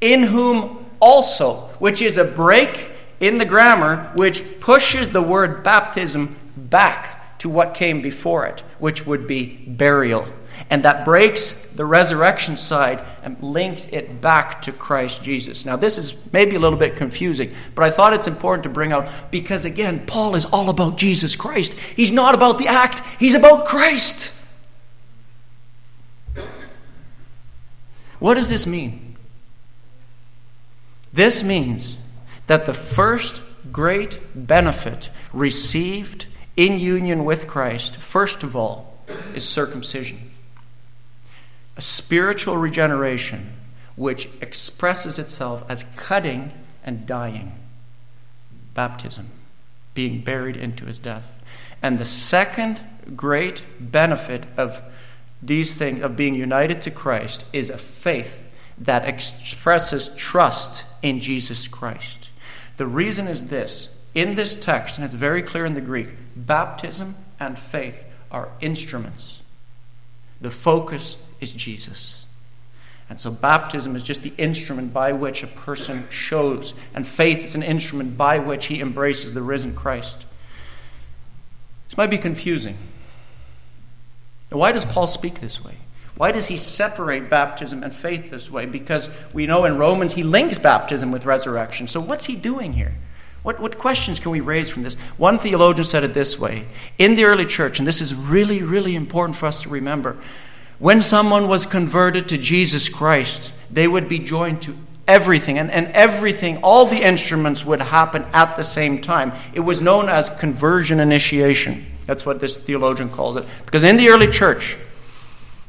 In 0.00 0.22
whom 0.22 0.86
also, 1.00 1.70
which 1.80 2.00
is 2.00 2.18
a 2.18 2.24
break 2.24 2.92
in 3.18 3.34
the 3.36 3.44
grammar 3.44 4.12
which 4.14 4.60
pushes 4.60 5.08
the 5.08 5.22
word 5.22 5.64
baptism 5.64 6.36
back 6.56 7.21
to 7.42 7.48
what 7.48 7.74
came 7.74 8.00
before 8.00 8.46
it, 8.46 8.60
which 8.78 9.04
would 9.04 9.26
be 9.26 9.56
burial. 9.66 10.24
And 10.70 10.84
that 10.84 11.04
breaks 11.04 11.54
the 11.74 11.84
resurrection 11.84 12.56
side 12.56 13.04
and 13.24 13.36
links 13.42 13.88
it 13.88 14.20
back 14.20 14.62
to 14.62 14.70
Christ 14.70 15.24
Jesus. 15.24 15.64
Now, 15.64 15.74
this 15.74 15.98
is 15.98 16.14
maybe 16.32 16.54
a 16.54 16.60
little 16.60 16.78
bit 16.78 16.94
confusing, 16.94 17.52
but 17.74 17.82
I 17.82 17.90
thought 17.90 18.14
it's 18.14 18.28
important 18.28 18.62
to 18.62 18.68
bring 18.68 18.92
out 18.92 19.08
because, 19.32 19.64
again, 19.64 20.06
Paul 20.06 20.36
is 20.36 20.44
all 20.44 20.70
about 20.70 20.98
Jesus 20.98 21.34
Christ. 21.34 21.76
He's 21.76 22.12
not 22.12 22.36
about 22.36 22.58
the 22.58 22.68
act, 22.68 23.02
he's 23.18 23.34
about 23.34 23.66
Christ. 23.66 24.38
What 28.20 28.34
does 28.34 28.50
this 28.50 28.68
mean? 28.68 29.16
This 31.12 31.42
means 31.42 31.98
that 32.46 32.66
the 32.66 32.74
first 32.74 33.42
great 33.72 34.20
benefit 34.32 35.10
received 35.32 36.26
in 36.56 36.78
union 36.78 37.24
with 37.24 37.46
Christ, 37.46 37.96
first 37.96 38.42
of 38.42 38.54
all, 38.54 38.98
is 39.34 39.48
circumcision. 39.48 40.30
A 41.76 41.82
spiritual 41.82 42.56
regeneration 42.56 43.52
which 43.96 44.28
expresses 44.40 45.18
itself 45.18 45.64
as 45.68 45.84
cutting 45.96 46.52
and 46.84 47.06
dying. 47.06 47.52
Baptism, 48.74 49.28
being 49.94 50.20
buried 50.20 50.56
into 50.56 50.86
his 50.86 50.98
death. 50.98 51.38
And 51.82 51.98
the 51.98 52.04
second 52.04 52.80
great 53.16 53.64
benefit 53.80 54.46
of 54.56 54.82
these 55.42 55.74
things, 55.74 56.00
of 56.00 56.16
being 56.16 56.34
united 56.34 56.80
to 56.82 56.90
Christ, 56.90 57.44
is 57.52 57.68
a 57.70 57.78
faith 57.78 58.48
that 58.78 59.06
expresses 59.06 60.08
trust 60.16 60.84
in 61.02 61.20
Jesus 61.20 61.68
Christ. 61.68 62.30
The 62.76 62.86
reason 62.86 63.26
is 63.28 63.46
this 63.46 63.88
in 64.14 64.34
this 64.34 64.54
text, 64.54 64.98
and 64.98 65.04
it's 65.04 65.14
very 65.14 65.42
clear 65.42 65.64
in 65.64 65.74
the 65.74 65.80
Greek, 65.80 66.10
baptism 66.36 67.14
and 67.40 67.58
faith 67.58 68.04
are 68.30 68.48
instruments. 68.60 69.40
The 70.40 70.50
focus 70.50 71.16
is 71.40 71.52
Jesus. 71.52 72.26
And 73.08 73.20
so 73.20 73.30
baptism 73.30 73.94
is 73.94 74.02
just 74.02 74.22
the 74.22 74.32
instrument 74.38 74.92
by 74.92 75.12
which 75.12 75.42
a 75.42 75.46
person 75.46 76.06
shows, 76.10 76.74
and 76.94 77.06
faith 77.06 77.44
is 77.44 77.54
an 77.54 77.62
instrument 77.62 78.16
by 78.16 78.38
which 78.38 78.66
he 78.66 78.80
embraces 78.80 79.34
the 79.34 79.42
risen 79.42 79.74
Christ. 79.74 80.24
This 81.88 81.96
might 81.96 82.10
be 82.10 82.18
confusing. 82.18 82.78
Why 84.48 84.72
does 84.72 84.84
Paul 84.84 85.06
speak 85.06 85.40
this 85.40 85.62
way? 85.62 85.76
Why 86.16 86.32
does 86.32 86.46
he 86.46 86.56
separate 86.56 87.30
baptism 87.30 87.82
and 87.82 87.94
faith 87.94 88.30
this 88.30 88.50
way? 88.50 88.66
Because 88.66 89.08
we 89.32 89.46
know 89.46 89.64
in 89.64 89.78
Romans 89.78 90.14
he 90.14 90.22
links 90.22 90.58
baptism 90.58 91.10
with 91.10 91.24
resurrection. 91.24 91.88
So, 91.88 92.00
what's 92.00 92.26
he 92.26 92.36
doing 92.36 92.74
here? 92.74 92.94
What, 93.42 93.58
what 93.58 93.78
questions 93.78 94.20
can 94.20 94.30
we 94.30 94.40
raise 94.40 94.70
from 94.70 94.84
this? 94.84 94.94
One 95.16 95.38
theologian 95.38 95.84
said 95.84 96.04
it 96.04 96.14
this 96.14 96.38
way 96.38 96.66
In 96.98 97.16
the 97.16 97.24
early 97.24 97.44
church, 97.44 97.78
and 97.78 97.88
this 97.88 98.00
is 98.00 98.14
really, 98.14 98.62
really 98.62 98.94
important 98.94 99.36
for 99.36 99.46
us 99.46 99.62
to 99.62 99.68
remember, 99.68 100.16
when 100.78 101.00
someone 101.00 101.48
was 101.48 101.66
converted 101.66 102.28
to 102.28 102.38
Jesus 102.38 102.88
Christ, 102.88 103.52
they 103.70 103.86
would 103.86 104.08
be 104.08 104.18
joined 104.18 104.62
to 104.62 104.76
everything, 105.06 105.58
and, 105.58 105.70
and 105.70 105.88
everything, 105.88 106.58
all 106.62 106.86
the 106.86 107.02
instruments 107.02 107.64
would 107.64 107.80
happen 107.80 108.24
at 108.32 108.56
the 108.56 108.64
same 108.64 109.00
time. 109.00 109.32
It 109.52 109.60
was 109.60 109.80
known 109.80 110.08
as 110.08 110.30
conversion 110.30 111.00
initiation. 111.00 111.86
That's 112.06 112.26
what 112.26 112.40
this 112.40 112.56
theologian 112.56 113.10
calls 113.10 113.36
it. 113.36 113.44
Because 113.64 113.84
in 113.84 113.96
the 113.96 114.08
early 114.08 114.28
church, 114.28 114.78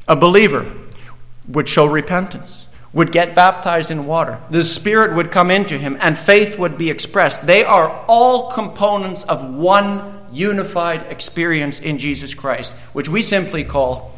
a 0.08 0.16
believer 0.16 0.70
would 1.48 1.68
show 1.68 1.86
repentance, 1.86 2.63
would 2.94 3.10
get 3.10 3.34
baptized 3.34 3.90
in 3.90 4.06
water, 4.06 4.40
the 4.50 4.64
Spirit 4.64 5.14
would 5.14 5.30
come 5.30 5.50
into 5.50 5.76
him, 5.76 5.98
and 6.00 6.16
faith 6.16 6.58
would 6.58 6.78
be 6.78 6.90
expressed. 6.90 7.44
They 7.44 7.64
are 7.64 7.90
all 8.08 8.50
components 8.52 9.24
of 9.24 9.52
one 9.52 10.20
unified 10.32 11.02
experience 11.10 11.80
in 11.80 11.98
Jesus 11.98 12.34
Christ, 12.34 12.72
which 12.92 13.08
we 13.08 13.20
simply 13.20 13.64
call 13.64 14.16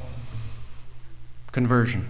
conversion. 1.52 2.06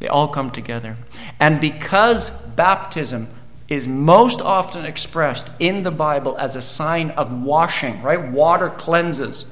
They 0.00 0.08
all 0.08 0.26
come 0.26 0.50
together. 0.50 0.96
And 1.38 1.60
because 1.60 2.30
baptism 2.30 3.28
is 3.68 3.86
most 3.86 4.40
often 4.40 4.84
expressed 4.84 5.48
in 5.60 5.84
the 5.84 5.92
Bible 5.92 6.36
as 6.36 6.56
a 6.56 6.62
sign 6.62 7.10
of 7.12 7.32
washing, 7.32 8.02
right? 8.02 8.30
Water 8.30 8.70
cleanses. 8.70 9.46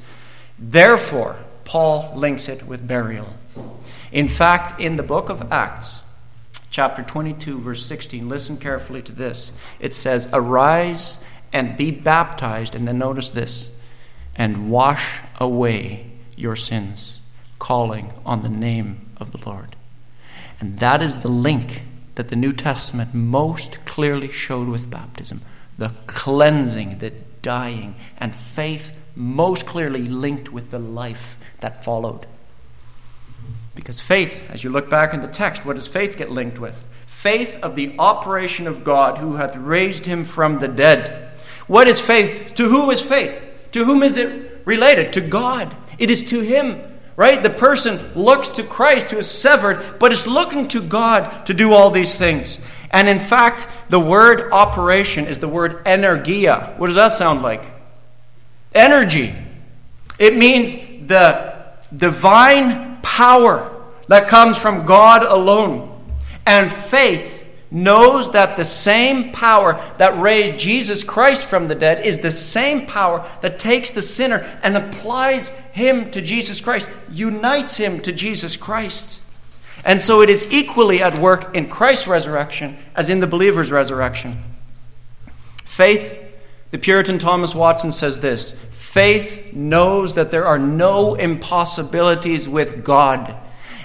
Therefore, 0.58 1.36
Paul 1.64 2.12
links 2.16 2.48
it 2.48 2.66
with 2.66 2.86
burial. 2.86 3.28
In 4.12 4.28
fact, 4.28 4.80
in 4.80 4.96
the 4.96 5.02
book 5.02 5.28
of 5.28 5.52
Acts, 5.52 6.02
chapter 6.70 7.02
22, 7.02 7.60
verse 7.60 7.84
16, 7.86 8.28
listen 8.28 8.56
carefully 8.56 9.02
to 9.02 9.12
this. 9.12 9.52
It 9.78 9.94
says, 9.94 10.28
Arise 10.32 11.18
and 11.52 11.76
be 11.76 11.90
baptized, 11.90 12.74
and 12.74 12.86
then 12.86 12.98
notice 12.98 13.30
this, 13.30 13.70
and 14.36 14.70
wash 14.70 15.20
away 15.38 16.10
your 16.36 16.56
sins 16.56 17.20
calling 17.58 18.12
on 18.24 18.42
the 18.42 18.48
name 18.48 19.10
of 19.18 19.32
the 19.32 19.48
Lord. 19.48 19.76
And 20.58 20.78
that 20.78 21.02
is 21.02 21.16
the 21.16 21.28
link 21.28 21.82
that 22.14 22.28
the 22.28 22.36
New 22.36 22.52
Testament 22.52 23.14
most 23.14 23.84
clearly 23.84 24.28
showed 24.28 24.68
with 24.68 24.90
baptism 24.90 25.42
the 25.78 25.92
cleansing, 26.06 26.98
the 26.98 27.10
dying, 27.40 27.96
and 28.18 28.34
faith 28.34 28.94
most 29.16 29.64
clearly 29.64 30.02
linked 30.02 30.52
with 30.52 30.70
the 30.70 30.78
life 30.78 31.38
that 31.60 31.82
followed. 31.82 32.26
Because 33.80 33.98
faith, 33.98 34.48
as 34.50 34.62
you 34.62 34.70
look 34.70 34.88
back 34.88 35.14
in 35.14 35.22
the 35.22 35.28
text, 35.28 35.64
what 35.64 35.76
does 35.76 35.86
faith 35.86 36.16
get 36.16 36.30
linked 36.30 36.58
with? 36.58 36.84
Faith 37.06 37.58
of 37.62 37.74
the 37.74 37.96
operation 37.98 38.66
of 38.66 38.84
God 38.84 39.18
who 39.18 39.36
hath 39.36 39.56
raised 39.56 40.06
him 40.06 40.22
from 40.22 40.58
the 40.58 40.68
dead. 40.68 41.32
What 41.66 41.88
is 41.88 41.98
faith? 41.98 42.54
To 42.56 42.68
who 42.68 42.90
is 42.90 43.00
faith? 43.00 43.44
To 43.72 43.84
whom 43.84 44.02
is 44.02 44.18
it 44.18 44.62
related? 44.64 45.14
To 45.14 45.20
God. 45.20 45.74
It 45.98 46.10
is 46.10 46.22
to 46.24 46.40
him 46.40 46.82
right? 47.20 47.42
The 47.42 47.50
person 47.50 48.14
looks 48.14 48.48
to 48.48 48.62
Christ 48.62 49.10
who 49.10 49.18
is 49.18 49.30
severed, 49.30 49.98
but 49.98 50.10
is 50.10 50.26
looking 50.26 50.68
to 50.68 50.80
God 50.80 51.44
to 51.44 51.52
do 51.52 51.74
all 51.74 51.90
these 51.90 52.14
things. 52.14 52.58
And 52.90 53.10
in 53.10 53.18
fact, 53.18 53.68
the 53.90 54.00
word 54.00 54.50
operation 54.52 55.26
is 55.26 55.38
the 55.38 55.46
word 55.46 55.84
energeia. 55.84 56.78
What 56.78 56.86
does 56.86 56.96
that 56.96 57.12
sound 57.12 57.42
like? 57.42 57.62
Energy. 58.74 59.34
It 60.18 60.34
means 60.34 60.74
the 61.06 61.62
divine 61.94 62.89
power 63.02 63.76
that 64.08 64.28
comes 64.28 64.56
from 64.56 64.86
God 64.86 65.22
alone. 65.22 65.86
And 66.46 66.70
faith 66.70 67.46
knows 67.70 68.32
that 68.32 68.56
the 68.56 68.64
same 68.64 69.32
power 69.32 69.80
that 69.98 70.20
raised 70.20 70.58
Jesus 70.58 71.04
Christ 71.04 71.46
from 71.46 71.68
the 71.68 71.74
dead 71.74 72.04
is 72.04 72.18
the 72.18 72.30
same 72.30 72.86
power 72.86 73.28
that 73.42 73.58
takes 73.58 73.92
the 73.92 74.02
sinner 74.02 74.38
and 74.62 74.76
applies 74.76 75.50
him 75.72 76.10
to 76.10 76.20
Jesus 76.20 76.60
Christ, 76.60 76.90
unites 77.10 77.76
him 77.76 78.00
to 78.00 78.12
Jesus 78.12 78.56
Christ. 78.56 79.20
And 79.84 80.00
so 80.00 80.20
it 80.20 80.28
is 80.28 80.52
equally 80.52 81.02
at 81.02 81.18
work 81.18 81.54
in 81.54 81.68
Christ's 81.68 82.08
resurrection 82.08 82.76
as 82.94 83.08
in 83.08 83.20
the 83.20 83.26
believer's 83.26 83.70
resurrection. 83.70 84.42
Faith, 85.64 86.18
the 86.70 86.78
Puritan 86.78 87.18
Thomas 87.18 87.54
Watson 87.54 87.92
says 87.92 88.20
this 88.20 88.52
faith 88.90 89.52
knows 89.52 90.16
that 90.16 90.32
there 90.32 90.44
are 90.44 90.58
no 90.58 91.14
impossibilities 91.14 92.48
with 92.48 92.82
God 92.82 93.36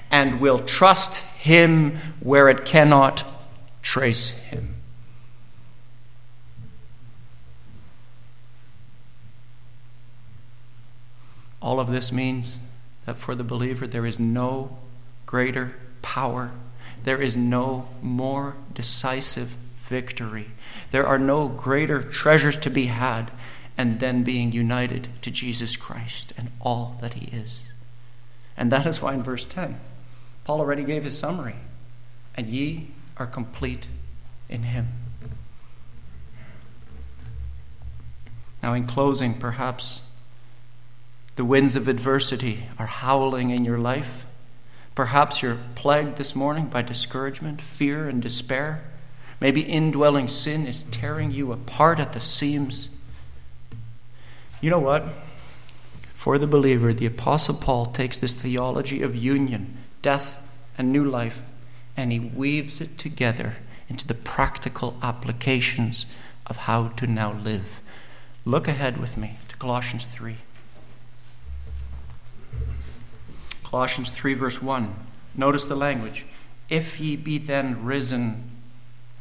and 0.10 0.42
will 0.42 0.58
trust 0.58 1.20
him 1.38 1.96
where 2.22 2.50
it 2.50 2.66
cannot 2.66 3.24
trace 3.84 4.32
him. 4.32 4.74
All 11.62 11.80
of 11.80 11.92
this 11.92 12.12
means 12.12 12.60
that 13.06 13.18
for 13.18 13.36
the 13.36 13.44
believer, 13.44 13.86
there 13.86 14.08
is 14.08 14.18
no 14.18 14.76
greater 15.28 15.76
power, 16.02 16.50
there 17.04 17.22
is 17.22 17.36
no 17.36 17.88
more 18.02 18.56
decisive 18.74 19.50
victory, 19.84 20.48
there 20.90 21.06
are 21.06 21.20
no 21.20 21.48
greater 21.48 22.02
treasures 22.02 22.58
to 22.58 22.72
be 22.72 22.88
had, 22.88 23.30
and 23.78 24.00
then 24.00 24.24
being 24.24 24.52
united 24.52 25.10
to 25.22 25.32
Jesus 25.32 25.76
Christ 25.76 26.34
and 26.38 26.50
all 26.62 26.98
that 27.02 27.14
he 27.14 27.36
is. 27.36 27.64
And 28.56 28.72
that 28.72 28.86
is 28.86 29.02
why 29.02 29.14
in 29.14 29.24
verse 29.24 29.46
10, 29.46 29.80
Paul 30.46 30.60
already 30.60 30.84
gave 30.84 31.04
his 31.04 31.18
summary. 31.18 31.56
And 32.36 32.50
ye 32.50 32.90
are 33.18 33.26
complete 33.26 33.88
in 34.50 34.64
Him. 34.64 34.88
Now, 38.62 38.74
in 38.74 38.88
closing, 38.88 39.36
perhaps 39.36 40.02
the 41.36 41.46
winds 41.46 41.76
of 41.76 41.88
adversity 41.88 42.68
are 42.80 42.88
howling 42.88 43.52
in 43.52 43.64
your 43.64 43.78
life. 43.78 44.26
Perhaps 44.96 45.42
you're 45.42 45.60
plagued 45.76 46.18
this 46.18 46.36
morning 46.36 46.68
by 46.68 46.82
discouragement, 46.82 47.62
fear, 47.62 48.08
and 48.08 48.22
despair. 48.22 48.84
Maybe 49.40 49.62
indwelling 49.62 50.28
sin 50.30 50.66
is 50.66 50.84
tearing 50.84 51.32
you 51.32 51.52
apart 51.52 52.00
at 52.00 52.14
the 52.14 52.20
seams. 52.20 52.90
You 54.62 54.70
know 54.70 54.80
what? 54.80 55.04
For 56.14 56.38
the 56.38 56.48
believer, 56.48 56.94
the 56.94 57.06
Apostle 57.06 57.56
Paul 57.56 57.88
takes 57.88 58.20
this 58.20 58.34
theology 58.34 59.02
of 59.02 59.16
union, 59.16 59.78
death, 60.02 60.40
and 60.78 60.92
new 60.92 61.04
life 61.04 61.42
and 61.98 62.12
he 62.12 62.20
weaves 62.20 62.82
it 62.82 62.98
together 62.98 63.56
into 63.88 64.08
the 64.08 64.14
practical 64.14 64.98
applications 65.02 66.06
of 66.48 66.58
how 66.58 66.90
to 66.90 67.08
now 67.08 67.34
live. 67.34 67.82
Look 68.44 68.68
ahead 68.68 68.98
with 68.98 69.18
me 69.18 69.38
to 69.48 69.58
Colossians 69.58 70.04
3. 70.06 70.38
Colossians 73.64 74.10
3, 74.10 74.34
verse 74.34 74.62
1. 74.62 74.96
Notice 75.36 75.66
the 75.66 75.76
language. 75.76 76.26
If 76.70 77.00
ye 77.00 77.16
be 77.16 77.38
then 77.38 77.84
risen 77.84 78.52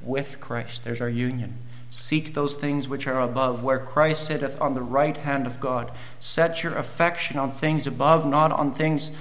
with 0.01 0.41
Christ, 0.41 0.85
there's 0.85 1.01
our 1.01 1.09
union. 1.09 1.59
Seek 1.95 2.34
those 2.34 2.55
things 2.55 2.88
which 2.88 3.07
are 3.07 3.20
above, 3.20 3.62
where 3.62 3.78
Christ 3.78 4.26
sitteth 4.26 4.61
on 4.61 4.74
the 4.74 4.82
right 4.82 5.16
hand 5.16 5.47
of 5.47 5.61
God. 5.61 5.92
Set 6.18 6.64
your 6.64 6.74
affection 6.74 7.38
on 7.38 7.53
things 7.53 7.86
above, 7.86 8.26
not 8.26 8.51
on 8.51 8.72
things 8.72 9.12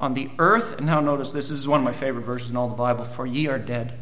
on 0.00 0.14
the 0.14 0.30
earth. 0.38 0.78
And 0.78 0.86
now 0.86 1.00
notice 1.00 1.32
this, 1.32 1.50
this 1.50 1.58
is 1.58 1.68
one 1.68 1.80
of 1.80 1.84
my 1.84 1.92
favorite 1.92 2.22
verses 2.22 2.48
in 2.48 2.56
all 2.56 2.70
the 2.70 2.74
Bible. 2.74 3.04
For 3.04 3.26
ye 3.26 3.48
are 3.48 3.58
dead, 3.58 3.92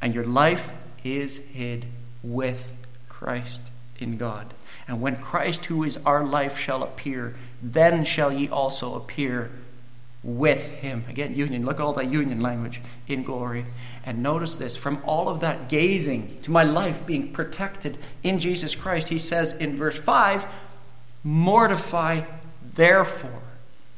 and 0.00 0.14
your 0.14 0.22
life 0.22 0.72
is 1.02 1.38
hid 1.38 1.86
with 2.22 2.72
Christ 3.08 3.62
in 3.98 4.18
God. 4.18 4.54
And 4.86 5.00
when 5.00 5.16
Christ, 5.16 5.64
who 5.64 5.82
is 5.82 5.98
our 6.06 6.24
life, 6.24 6.60
shall 6.60 6.84
appear, 6.84 7.34
then 7.60 8.04
shall 8.04 8.30
ye 8.30 8.48
also 8.48 8.94
appear 8.94 9.50
with 10.22 10.70
him. 10.70 11.04
Again, 11.08 11.34
union. 11.34 11.64
Look 11.64 11.78
at 11.78 11.82
all 11.82 11.92
that 11.94 12.10
union 12.10 12.40
language 12.40 12.80
in 13.06 13.22
glory. 13.22 13.64
And 14.04 14.22
notice 14.22 14.56
this 14.56 14.76
from 14.76 15.02
all 15.04 15.28
of 15.28 15.40
that 15.40 15.68
gazing 15.68 16.40
to 16.42 16.50
my 16.50 16.64
life 16.64 17.06
being 17.06 17.32
protected 17.32 17.98
in 18.22 18.40
Jesus 18.40 18.74
Christ, 18.74 19.08
he 19.08 19.18
says 19.18 19.52
in 19.52 19.76
verse 19.76 19.96
5 19.96 20.46
Mortify 21.24 22.22
therefore 22.62 23.42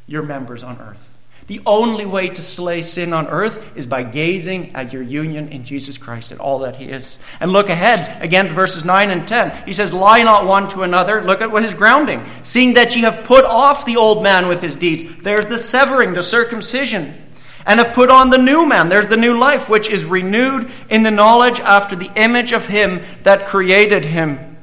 your 0.07 0.23
members 0.23 0.63
on 0.63 0.79
earth. 0.81 1.10
The 1.51 1.61
only 1.67 2.07
way 2.07 2.29
to 2.29 2.43
slay 2.43 2.81
sin 2.81 3.13
on 3.13 3.27
earth 3.27 3.77
is 3.77 3.85
by 3.85 4.05
gazing 4.05 4.73
at 4.77 4.93
your 4.93 5.03
union 5.03 5.49
in 5.49 5.65
Jesus 5.65 5.99
Christ 5.99 6.31
and 6.31 6.41
all 6.41 6.61
that 6.61 6.77
He 6.77 6.85
is. 6.85 7.19
And 7.41 7.51
look 7.51 7.69
ahead 7.69 8.23
again 8.23 8.47
to 8.47 8.55
verses 8.55 8.85
9 8.85 9.11
and 9.11 9.27
10. 9.27 9.65
He 9.67 9.73
says, 9.73 9.93
Lie 9.93 10.23
not 10.23 10.47
one 10.47 10.69
to 10.69 10.83
another. 10.83 11.21
Look 11.21 11.41
at 11.41 11.51
what 11.51 11.65
his 11.65 11.75
grounding. 11.75 12.25
Seeing 12.45 12.75
that 12.75 12.95
ye 12.95 13.03
have 13.03 13.25
put 13.25 13.45
off 13.45 13.85
the 13.85 13.97
old 13.97 14.23
man 14.23 14.47
with 14.47 14.63
his 14.63 14.77
deeds. 14.77 15.03
There's 15.25 15.47
the 15.47 15.59
severing, 15.59 16.15
the 16.15 16.23
circumcision. 16.23 17.21
And 17.67 17.81
have 17.81 17.95
put 17.95 18.13
on 18.13 18.31
the 18.31 18.39
new 18.39 18.65
man. 18.65 18.89
There's 18.89 19.09
the 19.09 19.17
new 19.17 19.37
life, 19.37 19.69
which 19.69 19.91
is 19.91 20.05
renewed 20.05 20.71
in 20.89 21.03
the 21.03 21.11
knowledge 21.11 21.59
after 21.59 21.97
the 21.97 22.13
image 22.15 22.53
of 22.53 22.69
him 22.69 23.03
that 23.25 23.49
created 23.49 24.05
him. 24.05 24.57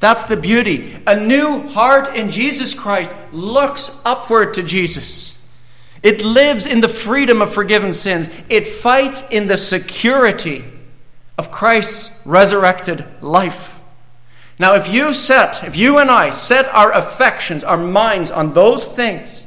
That's 0.00 0.24
the 0.24 0.38
beauty. 0.38 0.96
A 1.06 1.20
new 1.20 1.68
heart 1.68 2.16
in 2.16 2.30
Jesus 2.30 2.72
Christ 2.72 3.10
looks 3.32 3.90
upward 4.06 4.54
to 4.54 4.62
Jesus. 4.62 5.33
It 6.04 6.22
lives 6.22 6.66
in 6.66 6.82
the 6.82 6.88
freedom 6.88 7.40
of 7.40 7.52
forgiven 7.52 7.94
sins. 7.94 8.28
It 8.50 8.68
fights 8.68 9.24
in 9.30 9.46
the 9.46 9.56
security 9.56 10.62
of 11.38 11.50
Christ's 11.50 12.20
resurrected 12.26 13.04
life. 13.22 13.80
Now, 14.58 14.74
if 14.74 14.92
you 14.92 15.14
set, 15.14 15.64
if 15.64 15.76
you 15.76 15.98
and 15.98 16.10
I 16.10 16.30
set 16.30 16.66
our 16.66 16.92
affections, 16.92 17.64
our 17.64 17.78
minds 17.78 18.30
on 18.30 18.52
those 18.52 18.84
things, 18.84 19.46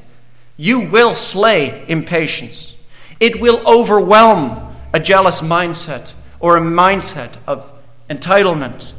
you 0.58 0.90
will 0.90 1.14
slay 1.14 1.86
impatience. 1.88 2.76
It 3.20 3.40
will 3.40 3.62
overwhelm 3.68 4.76
a 4.94 5.00
jealous 5.00 5.42
mindset 5.42 6.14
or 6.40 6.58
a 6.58 6.62
mindset 6.62 7.38
of 7.46 7.72
entitlement. 8.10 8.94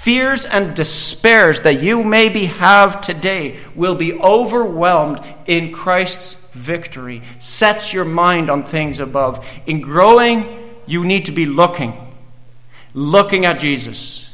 Fears 0.00 0.46
and 0.46 0.76
despairs 0.76 1.62
that 1.62 1.82
you 1.82 2.04
maybe 2.04 2.46
have 2.46 3.00
today 3.00 3.58
will 3.74 3.96
be 3.96 4.14
overwhelmed 4.14 5.20
in 5.46 5.72
Christ's 5.72 6.34
victory. 6.52 7.20
Set 7.40 7.92
your 7.92 8.04
mind 8.04 8.48
on 8.48 8.62
things 8.62 9.00
above. 9.00 9.44
In 9.66 9.80
growing, 9.80 10.76
you 10.86 11.04
need 11.04 11.26
to 11.26 11.32
be 11.32 11.46
looking, 11.46 12.14
looking 12.94 13.44
at 13.44 13.58
Jesus. 13.58 14.32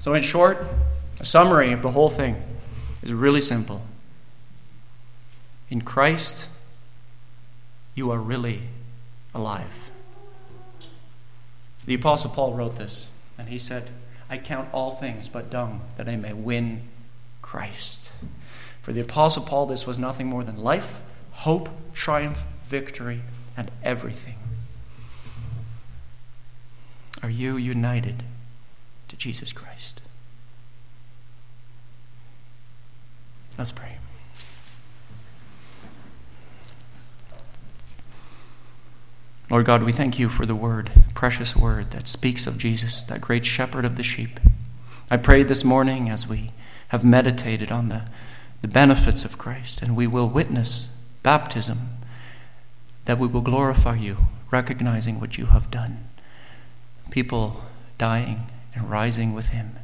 So, 0.00 0.12
in 0.12 0.22
short, 0.22 0.66
a 1.18 1.24
summary 1.24 1.72
of 1.72 1.80
the 1.80 1.90
whole 1.90 2.10
thing 2.10 2.36
is 3.02 3.10
really 3.10 3.40
simple. 3.40 3.80
In 5.70 5.80
Christ, 5.80 6.46
you 7.94 8.10
are 8.10 8.18
really 8.18 8.60
alive. 9.34 9.90
The 11.86 11.94
Apostle 11.94 12.30
Paul 12.30 12.52
wrote 12.52 12.76
this, 12.76 13.08
and 13.38 13.48
he 13.48 13.58
said, 13.58 13.90
I 14.30 14.38
count 14.38 14.68
all 14.72 14.92
things 14.92 15.28
but 15.28 15.50
dung 15.50 15.82
that 15.96 16.08
I 16.08 16.16
may 16.16 16.32
win 16.32 16.82
Christ. 17.40 18.12
For 18.80 18.92
the 18.92 19.00
Apostle 19.00 19.42
Paul, 19.42 19.66
this 19.66 19.86
was 19.86 19.98
nothing 19.98 20.26
more 20.26 20.42
than 20.42 20.56
life, 20.56 21.00
hope, 21.32 21.68
triumph, 21.92 22.44
victory, 22.64 23.22
and 23.56 23.70
everything. 23.82 24.36
Are 27.22 27.30
you 27.30 27.56
united 27.56 28.24
to 29.08 29.16
Jesus 29.16 29.52
Christ? 29.52 30.02
Let's 33.56 33.72
pray. 33.72 33.98
Lord 39.52 39.66
God, 39.66 39.84
we 39.84 39.92
thank 39.92 40.18
you 40.18 40.28
for 40.28 40.46
the 40.46 40.56
word, 40.56 40.90
the 40.96 41.12
precious 41.14 41.54
word 41.54 41.92
that 41.92 42.08
speaks 42.08 42.46
of 42.48 42.58
Jesus, 42.58 43.04
that 43.04 43.20
great 43.20 43.44
shepherd 43.44 43.84
of 43.84 43.96
the 43.96 44.02
sheep. 44.02 44.40
I 45.10 45.18
pray 45.18 45.44
this 45.44 45.62
morning 45.62 46.10
as 46.10 46.26
we 46.26 46.50
have 46.88 47.04
meditated 47.04 47.70
on 47.70 47.88
the 47.88 48.02
the 48.62 48.68
benefits 48.68 49.24
of 49.24 49.38
Christ, 49.38 49.82
and 49.82 49.96
we 49.96 50.06
will 50.06 50.28
witness 50.28 50.88
baptism, 51.22 51.88
that 53.04 53.18
we 53.18 53.26
will 53.26 53.40
glorify 53.40 53.96
you, 53.96 54.16
recognizing 54.50 55.20
what 55.20 55.36
you 55.36 55.46
have 55.46 55.70
done. 55.70 56.08
People 57.10 57.62
dying 57.98 58.46
and 58.74 58.88
rising 58.88 59.34
with 59.34 59.48
him. 59.48 59.76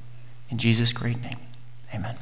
In 0.49 0.59
Jesus' 0.59 0.93
great 0.93 1.21
name, 1.21 1.39
amen. 1.93 2.19